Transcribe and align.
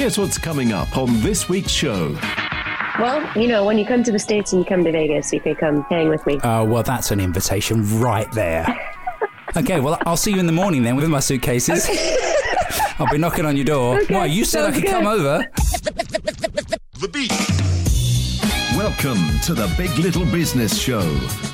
Here's 0.00 0.16
what's 0.16 0.38
coming 0.38 0.72
up 0.72 0.96
on 0.96 1.20
this 1.20 1.46
week's 1.50 1.70
show. 1.70 2.16
Well, 2.98 3.30
you 3.38 3.46
know, 3.46 3.66
when 3.66 3.76
you 3.76 3.84
come 3.84 4.02
to 4.04 4.10
the 4.10 4.18
States 4.18 4.50
and 4.54 4.62
you 4.62 4.64
come 4.66 4.82
to 4.82 4.90
Vegas, 4.90 5.30
you 5.30 5.40
can 5.40 5.54
come 5.56 5.82
hang 5.90 6.08
with 6.08 6.24
me. 6.24 6.40
Oh, 6.42 6.64
well, 6.64 6.82
that's 6.82 7.10
an 7.10 7.20
invitation 7.20 8.00
right 8.00 8.32
there. 8.32 8.66
okay, 9.58 9.78
well, 9.78 9.98
I'll 10.06 10.16
see 10.16 10.32
you 10.32 10.38
in 10.40 10.46
the 10.46 10.52
morning 10.52 10.84
then 10.84 10.96
with 10.96 11.06
my 11.10 11.20
suitcases. 11.20 11.86
I'll 12.98 13.10
be 13.10 13.18
knocking 13.18 13.44
on 13.44 13.58
your 13.58 13.66
door. 13.66 14.00
Okay, 14.00 14.14
Why, 14.14 14.24
you 14.24 14.46
said 14.46 14.64
I 14.64 14.72
could 14.72 14.84
good. 14.84 14.90
come 14.90 15.06
over. 15.06 15.46
The 16.98 17.08
Beat. 17.12 17.30
Welcome 18.78 19.38
to 19.40 19.52
the 19.52 19.70
Big 19.76 19.90
Little 19.98 20.24
Business 20.24 20.80
Show, 20.80 21.02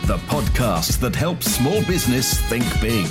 the 0.06 0.18
podcast 0.28 1.00
that 1.00 1.16
helps 1.16 1.50
small 1.50 1.82
business 1.86 2.40
think 2.42 2.62
big. 2.80 3.06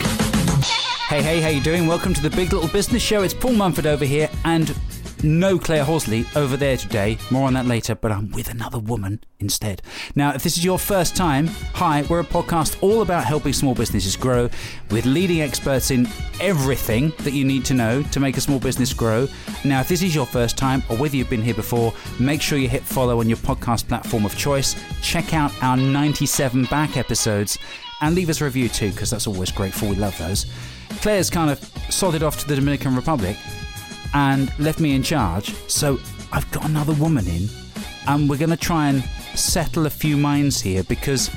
Hey, 1.07 1.21
hey, 1.21 1.41
how 1.41 1.49
you 1.49 1.61
doing? 1.61 1.88
Welcome 1.88 2.13
to 2.13 2.21
the 2.21 2.29
Big 2.29 2.54
Little 2.54 2.70
Business 2.70 3.04
Show. 3.04 3.23
It's 3.23 3.33
Paul 3.33 3.54
Mumford 3.54 3.86
over 3.86 4.05
here 4.05 4.29
and 4.45 4.73
no 5.26 5.60
Claire 5.60 5.84
Horsley 5.84 6.26
over 6.36 6.55
there 6.55 6.78
today. 6.78 7.18
More 7.32 7.47
on 7.47 7.54
that 7.56 7.66
later, 7.66 7.96
but 7.96 8.11
I'm 8.11 8.32
with 8.32 8.50
another 8.50 8.79
woman 8.79 9.20
instead. 9.39 9.82
Now, 10.16 10.33
if 10.33 10.43
this 10.43 10.57
is 10.57 10.64
your 10.64 10.79
first 10.79 11.16
time, 11.16 11.47
hi, 11.47 12.04
we're 12.10 12.20
a 12.20 12.24
podcast 12.24 12.82
all 12.82 13.02
about 13.02 13.25
helping 13.25 13.52
small 13.52 13.75
businesses 13.75 14.16
grow 14.16 14.50
with 14.92 15.06
leading 15.06 15.42
experts 15.42 15.92
in 15.92 16.07
everything 16.39 17.11
that 17.19 17.33
you 17.33 17.43
need 17.43 17.66
to 17.66 17.74
know 17.74 18.04
to 18.04 18.19
make 18.19 18.38
a 18.38 18.42
small 18.42 18.60
business 18.60 18.93
grow. 18.93 19.28
Now, 19.66 19.82
if 19.82 19.88
this 19.88 20.02
is 20.02 20.14
your 20.16 20.25
first 20.25 20.57
time 20.57 20.83
or 20.89 20.97
whether 20.97 21.16
you've 21.16 21.30
been 21.30 21.42
here 21.42 21.54
before, 21.54 21.94
make 22.19 22.42
sure 22.42 22.57
you 22.57 22.69
hit 22.69 22.83
follow 22.83 23.19
on 23.19 23.28
your 23.28 23.38
podcast 23.39 23.88
platform 23.88 24.25
of 24.25 24.38
choice. 24.38 24.75
Check 25.02 25.33
out 25.33 25.52
our 25.64 25.75
97 25.75 26.66
back 26.66 26.96
episodes 26.97 27.57
and 28.02 28.16
leave 28.16 28.30
us 28.30 28.42
a 28.42 28.46
review 28.46 28.69
too, 28.69 28.92
because 28.92 29.10
that's 29.10 29.28
always 29.28 29.52
grateful. 29.52 29.89
We 29.89 29.96
love 29.96 30.18
those. 30.18 30.46
Claire's 31.02 31.30
kind 31.30 31.50
of 31.50 31.60
sodded 31.89 32.23
off 32.23 32.39
to 32.39 32.47
the 32.47 32.55
Dominican 32.55 32.95
Republic 32.95 33.38
and 34.16 34.58
left 34.59 34.80
me 34.80 34.95
in 34.95 35.03
charge. 35.03 35.53
So 35.67 36.00
I've 36.31 36.50
got 36.52 36.66
another 36.66 36.94
woman 36.94 37.28
in, 37.28 37.50
and 38.08 38.30
we're 38.30 38.38
going 38.38 38.50
to 38.50 38.58
try 38.58 38.88
and 38.88 39.03
settle 39.35 39.85
a 39.85 39.89
few 39.89 40.16
minds 40.16 40.61
here 40.61 40.83
because, 40.83 41.30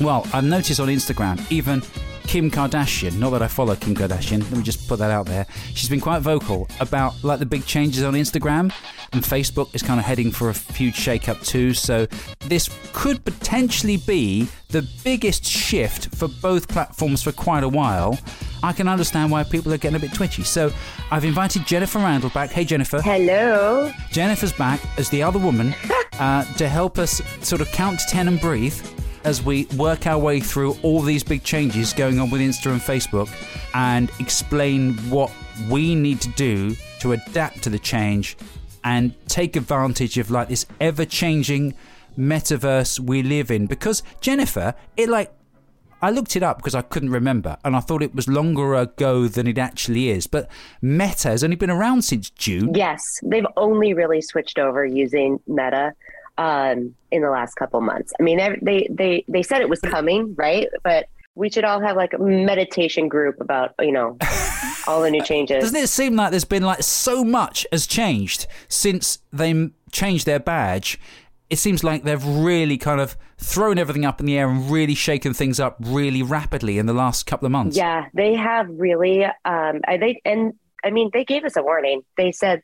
well, 0.00 0.26
I've 0.32 0.44
noticed 0.44 0.78
on 0.80 0.88
Instagram, 0.88 1.44
even 1.50 1.82
Kim 2.26 2.50
Kardashian, 2.50 3.18
not 3.18 3.30
that 3.30 3.42
I 3.42 3.48
follow 3.48 3.76
Kim 3.76 3.94
Kardashian, 3.94 4.42
let 4.42 4.52
me 4.52 4.62
just 4.62 4.88
put 4.88 4.98
that 4.98 5.10
out 5.10 5.26
there. 5.26 5.46
She's 5.74 5.88
been 5.88 6.00
quite 6.00 6.20
vocal 6.20 6.68
about 6.80 7.22
like 7.22 7.38
the 7.38 7.46
big 7.46 7.64
changes 7.66 8.02
on 8.02 8.14
Instagram, 8.14 8.72
and 9.12 9.22
Facebook 9.22 9.74
is 9.74 9.82
kind 9.82 10.00
of 10.00 10.06
heading 10.06 10.30
for 10.30 10.50
a 10.50 10.52
huge 10.52 10.96
shake-up 10.96 11.40
too. 11.40 11.72
So 11.72 12.06
this 12.40 12.68
could 12.92 13.24
potentially 13.24 13.98
be 13.98 14.48
the 14.68 14.86
biggest 15.04 15.44
shift 15.44 16.14
for 16.14 16.28
both 16.28 16.68
platforms 16.68 17.22
for 17.22 17.32
quite 17.32 17.62
a 17.62 17.68
while. 17.68 18.18
I 18.62 18.72
can 18.72 18.88
understand 18.88 19.30
why 19.30 19.44
people 19.44 19.72
are 19.72 19.78
getting 19.78 19.96
a 19.96 20.00
bit 20.00 20.12
twitchy. 20.12 20.42
So 20.42 20.72
I've 21.10 21.24
invited 21.24 21.66
Jennifer 21.66 21.98
Randall 21.98 22.30
back. 22.30 22.50
Hey, 22.50 22.64
Jennifer. 22.64 23.00
Hello. 23.00 23.92
Jennifer's 24.10 24.52
back 24.52 24.80
as 24.98 25.08
the 25.10 25.22
other 25.22 25.38
woman 25.38 25.74
uh, 26.18 26.44
to 26.54 26.68
help 26.68 26.98
us 26.98 27.22
sort 27.40 27.60
of 27.60 27.70
count 27.72 28.00
to 28.00 28.06
10 28.08 28.28
and 28.28 28.40
breathe 28.40 28.76
as 29.26 29.42
we 29.42 29.64
work 29.76 30.06
our 30.06 30.20
way 30.20 30.38
through 30.38 30.76
all 30.84 31.02
these 31.02 31.24
big 31.24 31.42
changes 31.42 31.92
going 31.92 32.20
on 32.20 32.30
with 32.30 32.40
Insta 32.40 32.70
and 32.70 32.80
Facebook 32.80 33.28
and 33.74 34.08
explain 34.20 34.94
what 35.10 35.32
we 35.68 35.96
need 35.96 36.20
to 36.20 36.28
do 36.30 36.76
to 37.00 37.10
adapt 37.10 37.60
to 37.60 37.68
the 37.68 37.78
change 37.78 38.36
and 38.84 39.12
take 39.26 39.56
advantage 39.56 40.16
of 40.16 40.30
like 40.30 40.48
this 40.48 40.64
ever 40.80 41.04
changing 41.04 41.74
metaverse 42.16 43.00
we 43.00 43.24
live 43.24 43.50
in 43.50 43.66
because 43.66 44.04
Jennifer 44.20 44.72
it 44.96 45.08
like 45.08 45.32
I 46.00 46.10
looked 46.10 46.36
it 46.36 46.44
up 46.44 46.58
because 46.58 46.74
I 46.74 46.82
couldn't 46.82 47.10
remember, 47.10 47.56
and 47.64 47.74
I 47.74 47.80
thought 47.80 48.02
it 48.02 48.14
was 48.14 48.28
longer 48.28 48.74
ago 48.74 49.28
than 49.28 49.46
it 49.46 49.56
actually 49.56 50.10
is. 50.10 50.26
But 50.26 50.48
Meta 50.82 51.28
has 51.28 51.42
only 51.42 51.56
been 51.56 51.70
around 51.70 52.02
since 52.02 52.28
June. 52.28 52.74
Yes, 52.74 53.02
they've 53.22 53.46
only 53.56 53.94
really 53.94 54.20
switched 54.20 54.58
over 54.58 54.84
using 54.84 55.40
Meta 55.46 55.94
um, 56.38 56.94
in 57.10 57.22
the 57.22 57.30
last 57.30 57.54
couple 57.54 57.80
months. 57.80 58.12
I 58.18 58.22
mean, 58.22 58.38
they- 58.62 58.88
they 58.90 59.24
they 59.28 59.42
said 59.42 59.60
it 59.62 59.68
was 59.68 59.80
coming, 59.80 60.34
right? 60.36 60.68
But 60.82 61.06
we 61.34 61.50
should 61.50 61.64
all 61.64 61.80
have 61.80 61.96
like 61.96 62.14
a 62.14 62.18
meditation 62.18 63.08
group 63.08 63.40
about 63.40 63.74
you 63.80 63.92
know 63.92 64.16
all 64.86 65.02
the 65.02 65.10
new 65.10 65.22
changes. 65.22 65.62
Doesn't 65.64 65.76
it 65.76 65.88
seem 65.88 66.16
like 66.16 66.30
there's 66.30 66.44
been 66.44 66.62
like 66.62 66.82
so 66.82 67.24
much 67.24 67.66
has 67.72 67.86
changed 67.86 68.46
since 68.68 69.18
they 69.32 69.70
changed 69.92 70.26
their 70.26 70.40
badge? 70.40 70.98
It 71.48 71.58
seems 71.58 71.84
like 71.84 72.02
they've 72.02 72.24
really 72.26 72.76
kind 72.76 73.00
of 73.00 73.16
thrown 73.38 73.78
everything 73.78 74.04
up 74.04 74.18
in 74.18 74.26
the 74.26 74.36
air 74.36 74.48
and 74.48 74.68
really 74.68 74.96
shaken 74.96 75.32
things 75.32 75.60
up 75.60 75.76
really 75.80 76.22
rapidly 76.22 76.76
in 76.78 76.86
the 76.86 76.92
last 76.94 77.24
couple 77.26 77.46
of 77.46 77.52
months. 77.52 77.76
Yeah, 77.76 78.06
they 78.14 78.34
have 78.34 78.66
really. 78.68 79.24
Um, 79.44 79.80
they 79.86 80.20
and 80.24 80.54
I 80.84 80.90
mean, 80.90 81.10
they 81.12 81.24
gave 81.24 81.44
us 81.44 81.56
a 81.56 81.62
warning. 81.62 82.02
They 82.16 82.32
said 82.32 82.62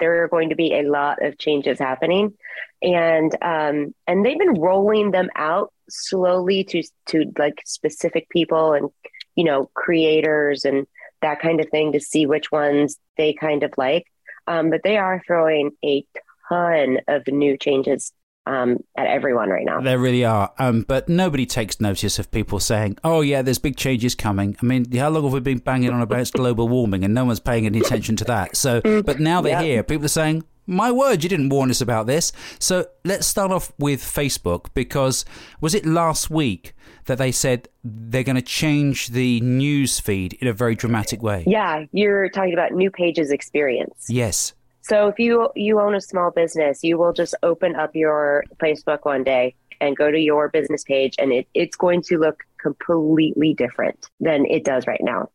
there 0.00 0.24
are 0.24 0.28
going 0.28 0.48
to 0.48 0.56
be 0.56 0.74
a 0.74 0.82
lot 0.82 1.22
of 1.24 1.38
changes 1.38 1.78
happening, 1.78 2.34
and 2.82 3.32
um, 3.42 3.94
and 4.06 4.24
they've 4.24 4.38
been 4.38 4.60
rolling 4.60 5.10
them 5.10 5.30
out 5.36 5.72
slowly 5.88 6.64
to 6.64 6.82
to 7.06 7.32
like 7.38 7.62
specific 7.64 8.28
people 8.30 8.72
and 8.72 8.90
you 9.34 9.44
know 9.44 9.70
creators 9.74 10.64
and 10.64 10.86
that 11.22 11.40
kind 11.40 11.60
of 11.60 11.68
thing 11.68 11.92
to 11.92 12.00
see 12.00 12.26
which 12.26 12.50
ones 12.50 12.96
they 13.16 13.32
kind 13.34 13.62
of 13.62 13.72
like. 13.76 14.06
Um, 14.46 14.70
but 14.70 14.82
they 14.82 14.96
are 14.96 15.22
throwing 15.26 15.72
a 15.84 16.04
ton 16.48 16.98
of 17.06 17.26
new 17.28 17.56
changes 17.56 18.12
um, 18.50 18.78
at 18.96 19.06
everyone 19.06 19.48
right 19.48 19.64
now. 19.64 19.80
There 19.80 19.98
really 19.98 20.24
are. 20.24 20.52
Um, 20.58 20.82
but 20.82 21.08
nobody 21.08 21.46
takes 21.46 21.80
notice 21.80 22.18
of 22.18 22.30
people 22.30 22.58
saying, 22.60 22.98
oh, 23.04 23.20
yeah, 23.20 23.42
there's 23.42 23.58
big 23.58 23.76
changes 23.76 24.14
coming. 24.14 24.56
I 24.62 24.66
mean, 24.66 24.90
how 24.96 25.08
long 25.10 25.24
have 25.24 25.32
we 25.32 25.40
been 25.40 25.58
banging 25.58 25.90
on 25.90 26.00
about 26.02 26.30
global 26.32 26.68
warming 26.68 27.04
and 27.04 27.14
no 27.14 27.24
one's 27.24 27.40
paying 27.40 27.66
any 27.66 27.78
attention 27.80 28.16
to 28.16 28.24
that? 28.24 28.56
So, 28.56 28.80
but 29.04 29.20
now 29.20 29.40
they're 29.40 29.60
Yeah. 29.60 29.62
here. 29.62 29.82
People 29.82 30.06
are 30.06 30.08
saying, 30.08 30.44
my 30.66 30.92
word, 30.92 31.22
you 31.22 31.28
didn't 31.28 31.48
warn 31.48 31.70
us 31.70 31.80
about 31.80 32.06
this. 32.06 32.32
So 32.58 32.86
let's 33.04 33.26
start 33.26 33.50
off 33.50 33.72
with 33.78 34.00
Facebook 34.02 34.66
because 34.74 35.24
was 35.60 35.74
it 35.74 35.84
last 35.84 36.30
week 36.30 36.74
that 37.06 37.18
they 37.18 37.32
said 37.32 37.68
they're 37.82 38.22
going 38.22 38.36
to 38.36 38.42
change 38.42 39.08
the 39.08 39.40
news 39.40 39.98
feed 39.98 40.34
in 40.34 40.46
a 40.46 40.52
very 40.52 40.74
dramatic 40.76 41.22
way? 41.22 41.42
Yeah, 41.46 41.84
you're 41.92 42.28
talking 42.28 42.52
about 42.52 42.72
new 42.72 42.90
pages 42.90 43.32
experience. 43.32 44.06
Yes. 44.08 44.52
So 44.90 45.06
if 45.06 45.20
you 45.20 45.50
you 45.54 45.78
own 45.78 45.94
a 45.94 46.00
small 46.00 46.32
business, 46.32 46.82
you 46.82 46.98
will 46.98 47.12
just 47.12 47.36
open 47.44 47.76
up 47.76 47.94
your 47.94 48.42
Facebook 48.56 49.04
one 49.04 49.22
day 49.22 49.54
and 49.80 49.96
go 49.96 50.10
to 50.10 50.18
your 50.18 50.48
business 50.48 50.82
page 50.82 51.14
and 51.16 51.32
it, 51.32 51.46
it's 51.54 51.76
going 51.76 52.02
to 52.08 52.18
look 52.18 52.42
completely 52.60 53.54
different 53.54 54.10
than 54.18 54.46
it 54.46 54.64
does 54.64 54.88
right 54.88 55.00
now. 55.00 55.28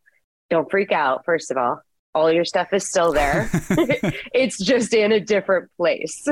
Don't 0.50 0.70
freak 0.70 0.92
out, 0.92 1.24
first 1.24 1.52
of 1.52 1.58
all. 1.58 1.82
All 2.16 2.32
your 2.32 2.46
stuff 2.46 2.70
is 2.72 2.88
still 2.88 3.12
there. 3.12 3.50
it's 4.34 4.58
just 4.58 4.94
in 4.94 5.12
a 5.12 5.20
different 5.20 5.70
place. 5.78 6.28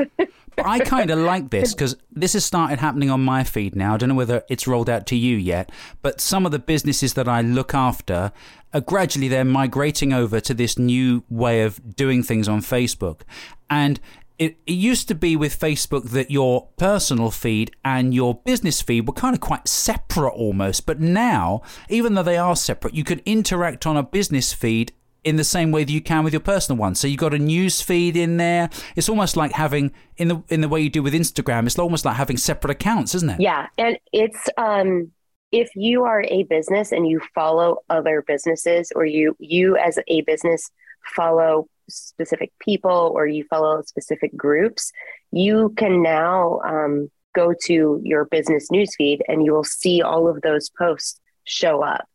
But 0.56 0.66
I 0.66 0.78
kind 0.80 1.10
of 1.10 1.18
like 1.18 1.50
this 1.50 1.74
because 1.74 1.96
this 2.10 2.32
has 2.32 2.44
started 2.44 2.78
happening 2.78 3.10
on 3.10 3.22
my 3.24 3.44
feed 3.44 3.76
now. 3.76 3.94
I 3.94 3.96
don't 3.96 4.08
know 4.08 4.14
whether 4.14 4.42
it's 4.48 4.66
rolled 4.66 4.88
out 4.88 5.06
to 5.08 5.16
you 5.16 5.36
yet, 5.36 5.70
but 6.02 6.20
some 6.20 6.46
of 6.46 6.52
the 6.52 6.58
businesses 6.58 7.14
that 7.14 7.28
I 7.28 7.40
look 7.40 7.74
after 7.74 8.32
are 8.72 8.80
gradually 8.80 9.28
they're 9.28 9.44
migrating 9.44 10.12
over 10.12 10.40
to 10.40 10.54
this 10.54 10.78
new 10.78 11.22
way 11.28 11.62
of 11.62 11.96
doing 11.96 12.22
things 12.22 12.48
on 12.48 12.60
Facebook. 12.60 13.20
And 13.68 14.00
it, 14.38 14.56
it 14.66 14.72
used 14.72 15.06
to 15.08 15.14
be 15.14 15.36
with 15.36 15.58
Facebook 15.58 16.10
that 16.10 16.30
your 16.30 16.68
personal 16.76 17.30
feed 17.30 17.70
and 17.84 18.12
your 18.12 18.34
business 18.34 18.82
feed 18.82 19.06
were 19.06 19.14
kind 19.14 19.34
of 19.34 19.40
quite 19.40 19.68
separate 19.68 20.34
almost. 20.34 20.86
But 20.86 21.00
now, 21.00 21.62
even 21.88 22.14
though 22.14 22.24
they 22.24 22.36
are 22.36 22.56
separate, 22.56 22.94
you 22.94 23.04
can 23.04 23.20
interact 23.24 23.86
on 23.86 23.96
a 23.96 24.02
business 24.02 24.52
feed 24.52 24.92
in 25.24 25.36
the 25.36 25.44
same 25.44 25.72
way 25.72 25.84
that 25.84 25.92
you 25.92 26.00
can 26.00 26.24
with 26.24 26.32
your 26.32 26.40
personal 26.40 26.78
one. 26.78 26.94
So 26.94 27.08
you've 27.08 27.20
got 27.20 27.34
a 27.34 27.38
news 27.38 27.80
feed 27.80 28.16
in 28.16 28.36
there. 28.36 28.70
It's 28.96 29.08
almost 29.08 29.36
like 29.36 29.52
having 29.52 29.92
in 30.16 30.28
the 30.28 30.42
in 30.48 30.60
the 30.60 30.68
way 30.68 30.80
you 30.80 30.90
do 30.90 31.02
with 31.02 31.14
Instagram. 31.14 31.66
It's 31.66 31.78
almost 31.78 32.04
like 32.04 32.16
having 32.16 32.36
separate 32.36 32.70
accounts, 32.70 33.14
isn't 33.14 33.30
it? 33.30 33.40
Yeah, 33.40 33.68
and 33.78 33.98
it's 34.12 34.48
um 34.56 35.10
if 35.50 35.70
you 35.76 36.04
are 36.04 36.24
a 36.28 36.42
business 36.44 36.92
and 36.92 37.08
you 37.08 37.20
follow 37.34 37.78
other 37.88 38.22
businesses 38.26 38.92
or 38.94 39.06
you 39.06 39.36
you 39.38 39.76
as 39.76 39.98
a 40.08 40.20
business 40.22 40.70
follow 41.16 41.68
specific 41.88 42.52
people 42.60 43.12
or 43.14 43.26
you 43.26 43.44
follow 43.44 43.82
specific 43.82 44.36
groups, 44.36 44.90
you 45.30 45.72
can 45.76 46.02
now 46.02 46.60
um, 46.64 47.10
go 47.34 47.52
to 47.66 48.00
your 48.02 48.24
business 48.24 48.68
newsfeed 48.72 49.20
and 49.28 49.44
you 49.44 49.52
will 49.52 49.64
see 49.64 50.02
all 50.02 50.28
of 50.28 50.40
those 50.42 50.70
posts 50.70 51.20
show 51.44 51.82
up. 51.82 52.08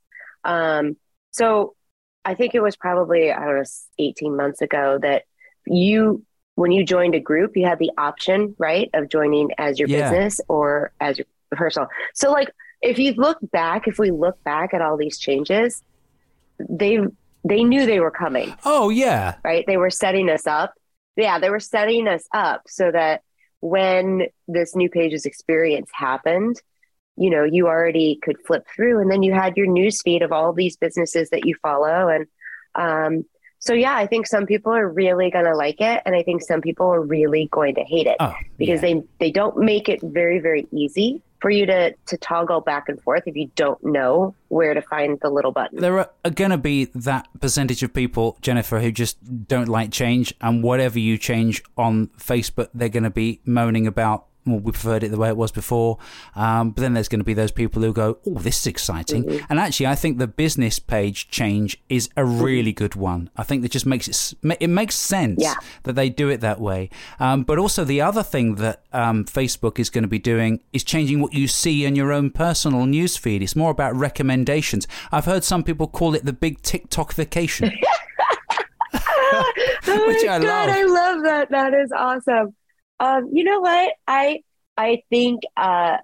Um, 0.44 0.98
so 1.32 1.76
I 2.30 2.36
think 2.36 2.54
it 2.56 2.62
was 2.62 2.76
probably 2.76 3.32
I 3.32 3.44
don't 3.46 3.56
know 3.58 3.64
18 3.98 4.36
months 4.36 4.62
ago 4.62 5.00
that 5.02 5.24
you 5.66 6.24
when 6.56 6.72
you 6.72 6.84
joined 6.84 7.16
a 7.16 7.20
group 7.20 7.56
you 7.58 7.66
had 7.66 7.80
the 7.80 7.92
option 7.98 8.56
right 8.58 8.90
of 8.94 9.10
joining 9.10 9.50
as 9.58 9.80
your 9.80 9.88
Yeah. 9.90 10.10
business 10.12 10.42
or 10.48 10.92
as 11.00 11.18
your 11.18 11.26
personal. 11.52 11.88
So 12.14 12.32
like 12.32 12.50
if 12.82 12.98
you 13.00 13.14
look 13.14 13.38
back, 13.52 13.88
if 13.88 13.98
we 14.00 14.12
look 14.12 14.38
back 14.44 14.74
at 14.76 14.82
all 14.82 14.96
these 14.98 15.18
changes, 15.18 15.82
they 16.70 17.00
they 17.44 17.64
knew 17.64 17.86
they 17.86 18.00
were 18.00 18.12
coming, 18.12 18.54
Oh 18.66 18.90
yeah. 18.90 19.36
right? 19.44 19.66
They 19.66 19.78
were 19.78 19.90
setting 19.90 20.30
us 20.30 20.46
up. 20.46 20.74
Yeah, 21.16 21.40
they 21.40 21.50
were 21.50 21.60
setting 21.60 22.08
us 22.08 22.26
up 22.34 22.62
so 22.68 22.92
that 22.92 23.22
when 23.62 24.28
this 24.48 24.76
new 24.76 24.90
pages 24.90 25.26
experience 25.26 25.90
happened, 25.94 26.56
you 27.20 27.30
know, 27.30 27.44
you 27.44 27.68
already 27.68 28.18
could 28.24 28.38
flip 28.48 28.66
through 28.76 29.00
and 29.02 29.12
then 29.12 29.22
you 29.24 29.34
had 29.34 29.58
your 29.58 29.68
news 29.68 30.02
feed 30.02 30.22
of 30.22 30.32
all 30.32 30.54
these 30.54 30.78
businesses 30.78 31.30
that 31.30 31.46
you 31.46 31.56
follow 31.62 32.08
and 32.08 32.26
um 32.76 33.26
so 33.62 33.74
yeah, 33.74 33.94
I 33.94 34.08
think 34.08 34.26
some 34.26 34.46
people 34.46 34.72
are 34.74 34.88
really 34.88 35.30
going 35.30 35.44
to 35.44 35.54
like 35.54 35.82
it, 35.82 36.02
and 36.06 36.16
I 36.16 36.24
think 36.24 36.42
some 36.42 36.62
people 36.62 36.88
are 36.94 37.02
really 37.02 37.50
going 37.52 37.76
to 37.76 37.84
hate 37.84 38.08
it 38.08 38.16
Oh, 38.22 38.34
because 38.58 38.82
yeah. 38.82 38.94
they 38.94 39.04
they 39.20 39.32
don't 39.32 39.58
make 39.58 39.90
it 39.90 40.00
very 40.02 40.40
very 40.40 40.66
easy 40.72 41.22
for 41.42 41.50
you 41.50 41.66
to 41.66 41.94
to 42.06 42.18
toggle 42.18 42.62
back 42.62 42.88
and 42.88 43.02
forth 43.02 43.24
if 43.26 43.36
you 43.36 43.52
don't 43.56 43.84
know 43.84 44.34
where 44.48 44.74
to 44.74 44.82
find 44.82 45.20
the 45.20 45.30
little 45.30 45.52
button. 45.52 45.82
there 45.82 46.00
are, 46.00 46.10
are 46.24 46.32
going 46.32 46.52
to 46.52 46.58
be 46.58 46.86
that 46.96 47.28
percentage 47.42 47.84
of 47.84 47.94
people, 47.94 48.38
Jennifer, 48.42 48.80
who 48.80 48.94
just 48.94 49.18
don't 49.46 49.68
like 49.68 49.92
change, 49.92 50.34
and 50.40 50.64
whatever 50.64 50.98
you 50.98 51.18
change 51.18 51.62
on 51.78 52.08
Facebook, 52.18 52.70
they're 52.74 52.88
going 52.88 53.04
to 53.04 53.10
be 53.10 53.42
moaning 53.44 53.88
about. 53.88 54.28
Well, 54.50 54.60
we 54.60 54.72
preferred 54.72 55.04
it 55.04 55.10
the 55.10 55.18
way 55.18 55.30
it 55.30 55.38
was 55.38 55.52
before. 55.52 55.98
Um, 56.36 56.72
but 56.72 56.82
then 56.82 56.94
there's 56.94 57.08
going 57.08 57.20
to 57.20 57.26
be 57.26 57.34
those 57.34 57.52
people 57.52 57.82
who 57.82 57.94
go, 57.94 58.18
"Oh, 58.26 58.40
this 58.40 58.60
is 58.62 58.68
exciting." 58.68 59.24
Mm-hmm. 59.26 59.46
And 59.50 59.60
actually, 59.60 59.88
I 59.88 59.96
think 59.96 60.18
the 60.18 60.28
business 60.28 60.80
page 60.80 61.30
change 61.30 61.82
is 61.90 62.10
a 62.18 62.26
really 62.26 62.72
good 62.74 62.96
one. 62.96 63.30
I 63.38 63.44
think 63.44 63.62
that 63.62 63.72
just 63.72 63.86
makes 63.86 64.08
it 64.08 64.38
it 64.60 64.68
makes 64.70 64.96
sense 64.96 65.42
Yeah. 65.42 65.56
that 65.84 65.94
they 65.94 66.10
do 66.10 66.30
it 66.30 66.42
that 66.42 66.60
way. 66.60 66.90
Um, 67.20 67.44
but 67.44 67.58
also, 67.58 67.84
the 67.84 68.02
other 68.02 68.24
thing 68.24 68.56
that 68.56 68.84
um, 68.94 69.26
Facebook 69.26 69.80
is 69.80 69.90
going 69.90 70.04
to 70.04 70.08
be 70.08 70.20
doing 70.20 70.62
is 70.74 70.84
changing 70.84 71.22
what 71.22 71.34
you 71.34 71.48
see 71.48 71.86
in 71.86 71.96
your 71.96 72.12
own 72.12 72.30
personal 72.32 72.86
news 72.86 73.18
feed. 73.18 73.42
It's 73.44 73.56
more 73.56 73.72
about 73.72 73.96
recommendations. 73.96 74.88
I've 75.12 75.26
heard 75.26 75.44
some 75.44 75.64
people 75.64 75.88
call 75.88 76.16
it 76.16 76.26
the 76.26 76.34
big 76.34 76.62
TikTokification. 76.62 77.76
oh 78.94 79.52
my 79.88 80.18
I 80.20 80.24
god, 80.24 80.44
love. 80.44 80.70
I 80.70 80.84
love 80.84 81.24
that. 81.24 81.50
That 81.52 81.74
is 81.74 81.92
awesome. 81.96 82.56
Um, 83.00 83.30
you 83.32 83.44
know 83.44 83.60
what? 83.60 83.94
I 84.08 84.44
I 84.78 85.04
think 85.10 85.42
uh, 85.58 85.98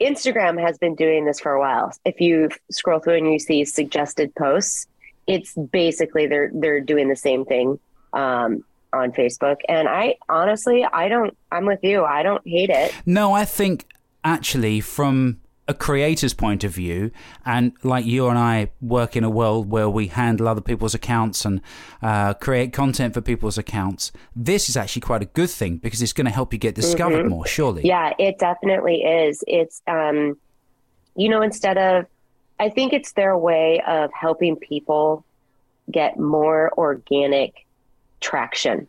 Instagram 0.00 0.60
has 0.60 0.78
been 0.78 0.94
doing 0.94 1.24
this 1.24 1.40
for 1.40 1.52
a 1.52 1.60
while. 1.60 1.92
If 2.04 2.20
you 2.20 2.50
scroll 2.70 3.00
through 3.00 3.16
and 3.16 3.32
you 3.32 3.38
see 3.38 3.64
suggested 3.64 4.34
posts, 4.34 4.86
it's 5.26 5.54
basically 5.54 6.26
they're 6.26 6.50
they're 6.54 6.80
doing 6.80 7.08
the 7.08 7.16
same 7.16 7.44
thing 7.44 7.78
um, 8.12 8.64
on 8.92 9.12
Facebook. 9.12 9.56
And 9.68 9.88
I 9.88 10.16
honestly, 10.28 10.84
I 10.84 11.08
don't. 11.08 11.36
I'm 11.50 11.66
with 11.66 11.80
you. 11.82 12.04
I 12.04 12.22
don't 12.22 12.46
hate 12.46 12.70
it. 12.70 12.92
No, 13.04 13.32
I 13.32 13.44
think 13.44 13.86
actually 14.24 14.80
from 14.80 15.40
a 15.68 15.74
creator's 15.74 16.32
point 16.32 16.64
of 16.64 16.72
view, 16.72 17.10
and 17.44 17.72
like 17.82 18.06
you 18.06 18.28
and 18.28 18.38
I 18.38 18.70
work 18.80 19.16
in 19.16 19.22
a 19.22 19.28
world 19.30 19.70
where 19.70 19.88
we 19.88 20.06
handle 20.06 20.48
other 20.48 20.62
people's 20.62 20.94
accounts 20.94 21.44
and 21.44 21.60
uh, 22.00 22.32
create 22.34 22.72
content 22.72 23.12
for 23.12 23.20
people's 23.20 23.58
accounts, 23.58 24.10
this 24.34 24.70
is 24.70 24.76
actually 24.78 25.02
quite 25.02 25.22
a 25.22 25.26
good 25.26 25.50
thing 25.50 25.76
because 25.76 26.00
it's 26.00 26.14
going 26.14 26.24
to 26.24 26.30
help 26.32 26.54
you 26.54 26.58
get 26.58 26.74
discovered 26.74 27.28
more, 27.28 27.46
surely. 27.46 27.82
Yeah, 27.84 28.14
it 28.18 28.38
definitely 28.38 29.02
is. 29.02 29.44
It's 29.46 29.82
um 29.86 30.38
you 31.14 31.28
know, 31.28 31.42
instead 31.42 31.76
of 31.76 32.06
I 32.58 32.70
think 32.70 32.92
it's 32.92 33.12
their 33.12 33.36
way 33.36 33.82
of 33.86 34.10
helping 34.12 34.56
people 34.56 35.24
get 35.90 36.18
more 36.18 36.72
organic 36.78 37.66
traction, 38.20 38.88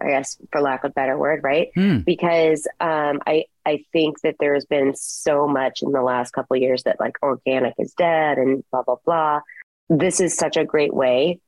I 0.00 0.08
guess 0.08 0.38
for 0.50 0.60
lack 0.60 0.84
of 0.84 0.90
a 0.90 0.94
better 0.94 1.18
word, 1.18 1.44
right? 1.44 1.70
Hmm. 1.74 1.98
Because 1.98 2.66
um 2.80 3.20
I 3.26 3.44
I 3.66 3.84
think 3.92 4.20
that 4.22 4.36
there's 4.38 4.64
been 4.64 4.94
so 4.94 5.46
much 5.46 5.82
in 5.82 5.92
the 5.92 6.02
last 6.02 6.32
couple 6.32 6.56
of 6.56 6.62
years 6.62 6.82
that 6.84 7.00
like 7.00 7.16
organic 7.22 7.74
is 7.78 7.92
dead 7.94 8.38
and 8.38 8.64
blah 8.70 8.82
blah 8.82 8.96
blah. 9.04 9.40
This 9.88 10.20
is 10.20 10.36
such 10.36 10.56
a 10.56 10.64
great 10.64 10.94
way 10.94 11.40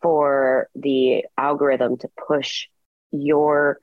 for 0.00 0.68
the 0.74 1.24
algorithm 1.36 1.96
to 1.98 2.08
push 2.26 2.66
your 3.10 3.78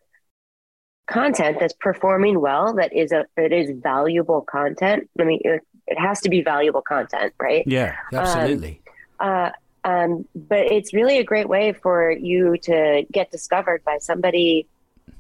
content 1.08 1.58
that's 1.60 1.74
performing 1.74 2.40
well 2.40 2.74
that 2.74 2.92
is 2.92 3.12
a 3.12 3.26
that 3.38 3.52
is 3.52 3.70
valuable 3.84 4.42
content 4.42 5.08
i 5.20 5.24
mean 5.24 5.40
it, 5.44 5.62
it 5.86 6.00
has 6.00 6.20
to 6.20 6.30
be 6.30 6.42
valuable 6.42 6.82
content 6.82 7.32
right 7.40 7.64
Yeah, 7.68 7.96
absolutely. 8.12 8.82
uh, 9.20 9.52
um, 9.84 10.26
but 10.34 10.72
it's 10.72 10.96
really 10.96 11.20
a 11.20 11.24
great 11.24 11.48
way 11.48 11.74
for 11.74 12.12
you 12.12 12.58
to 12.64 13.06
get 13.12 13.30
discovered 13.30 13.84
by 13.84 14.00
somebody 14.00 14.68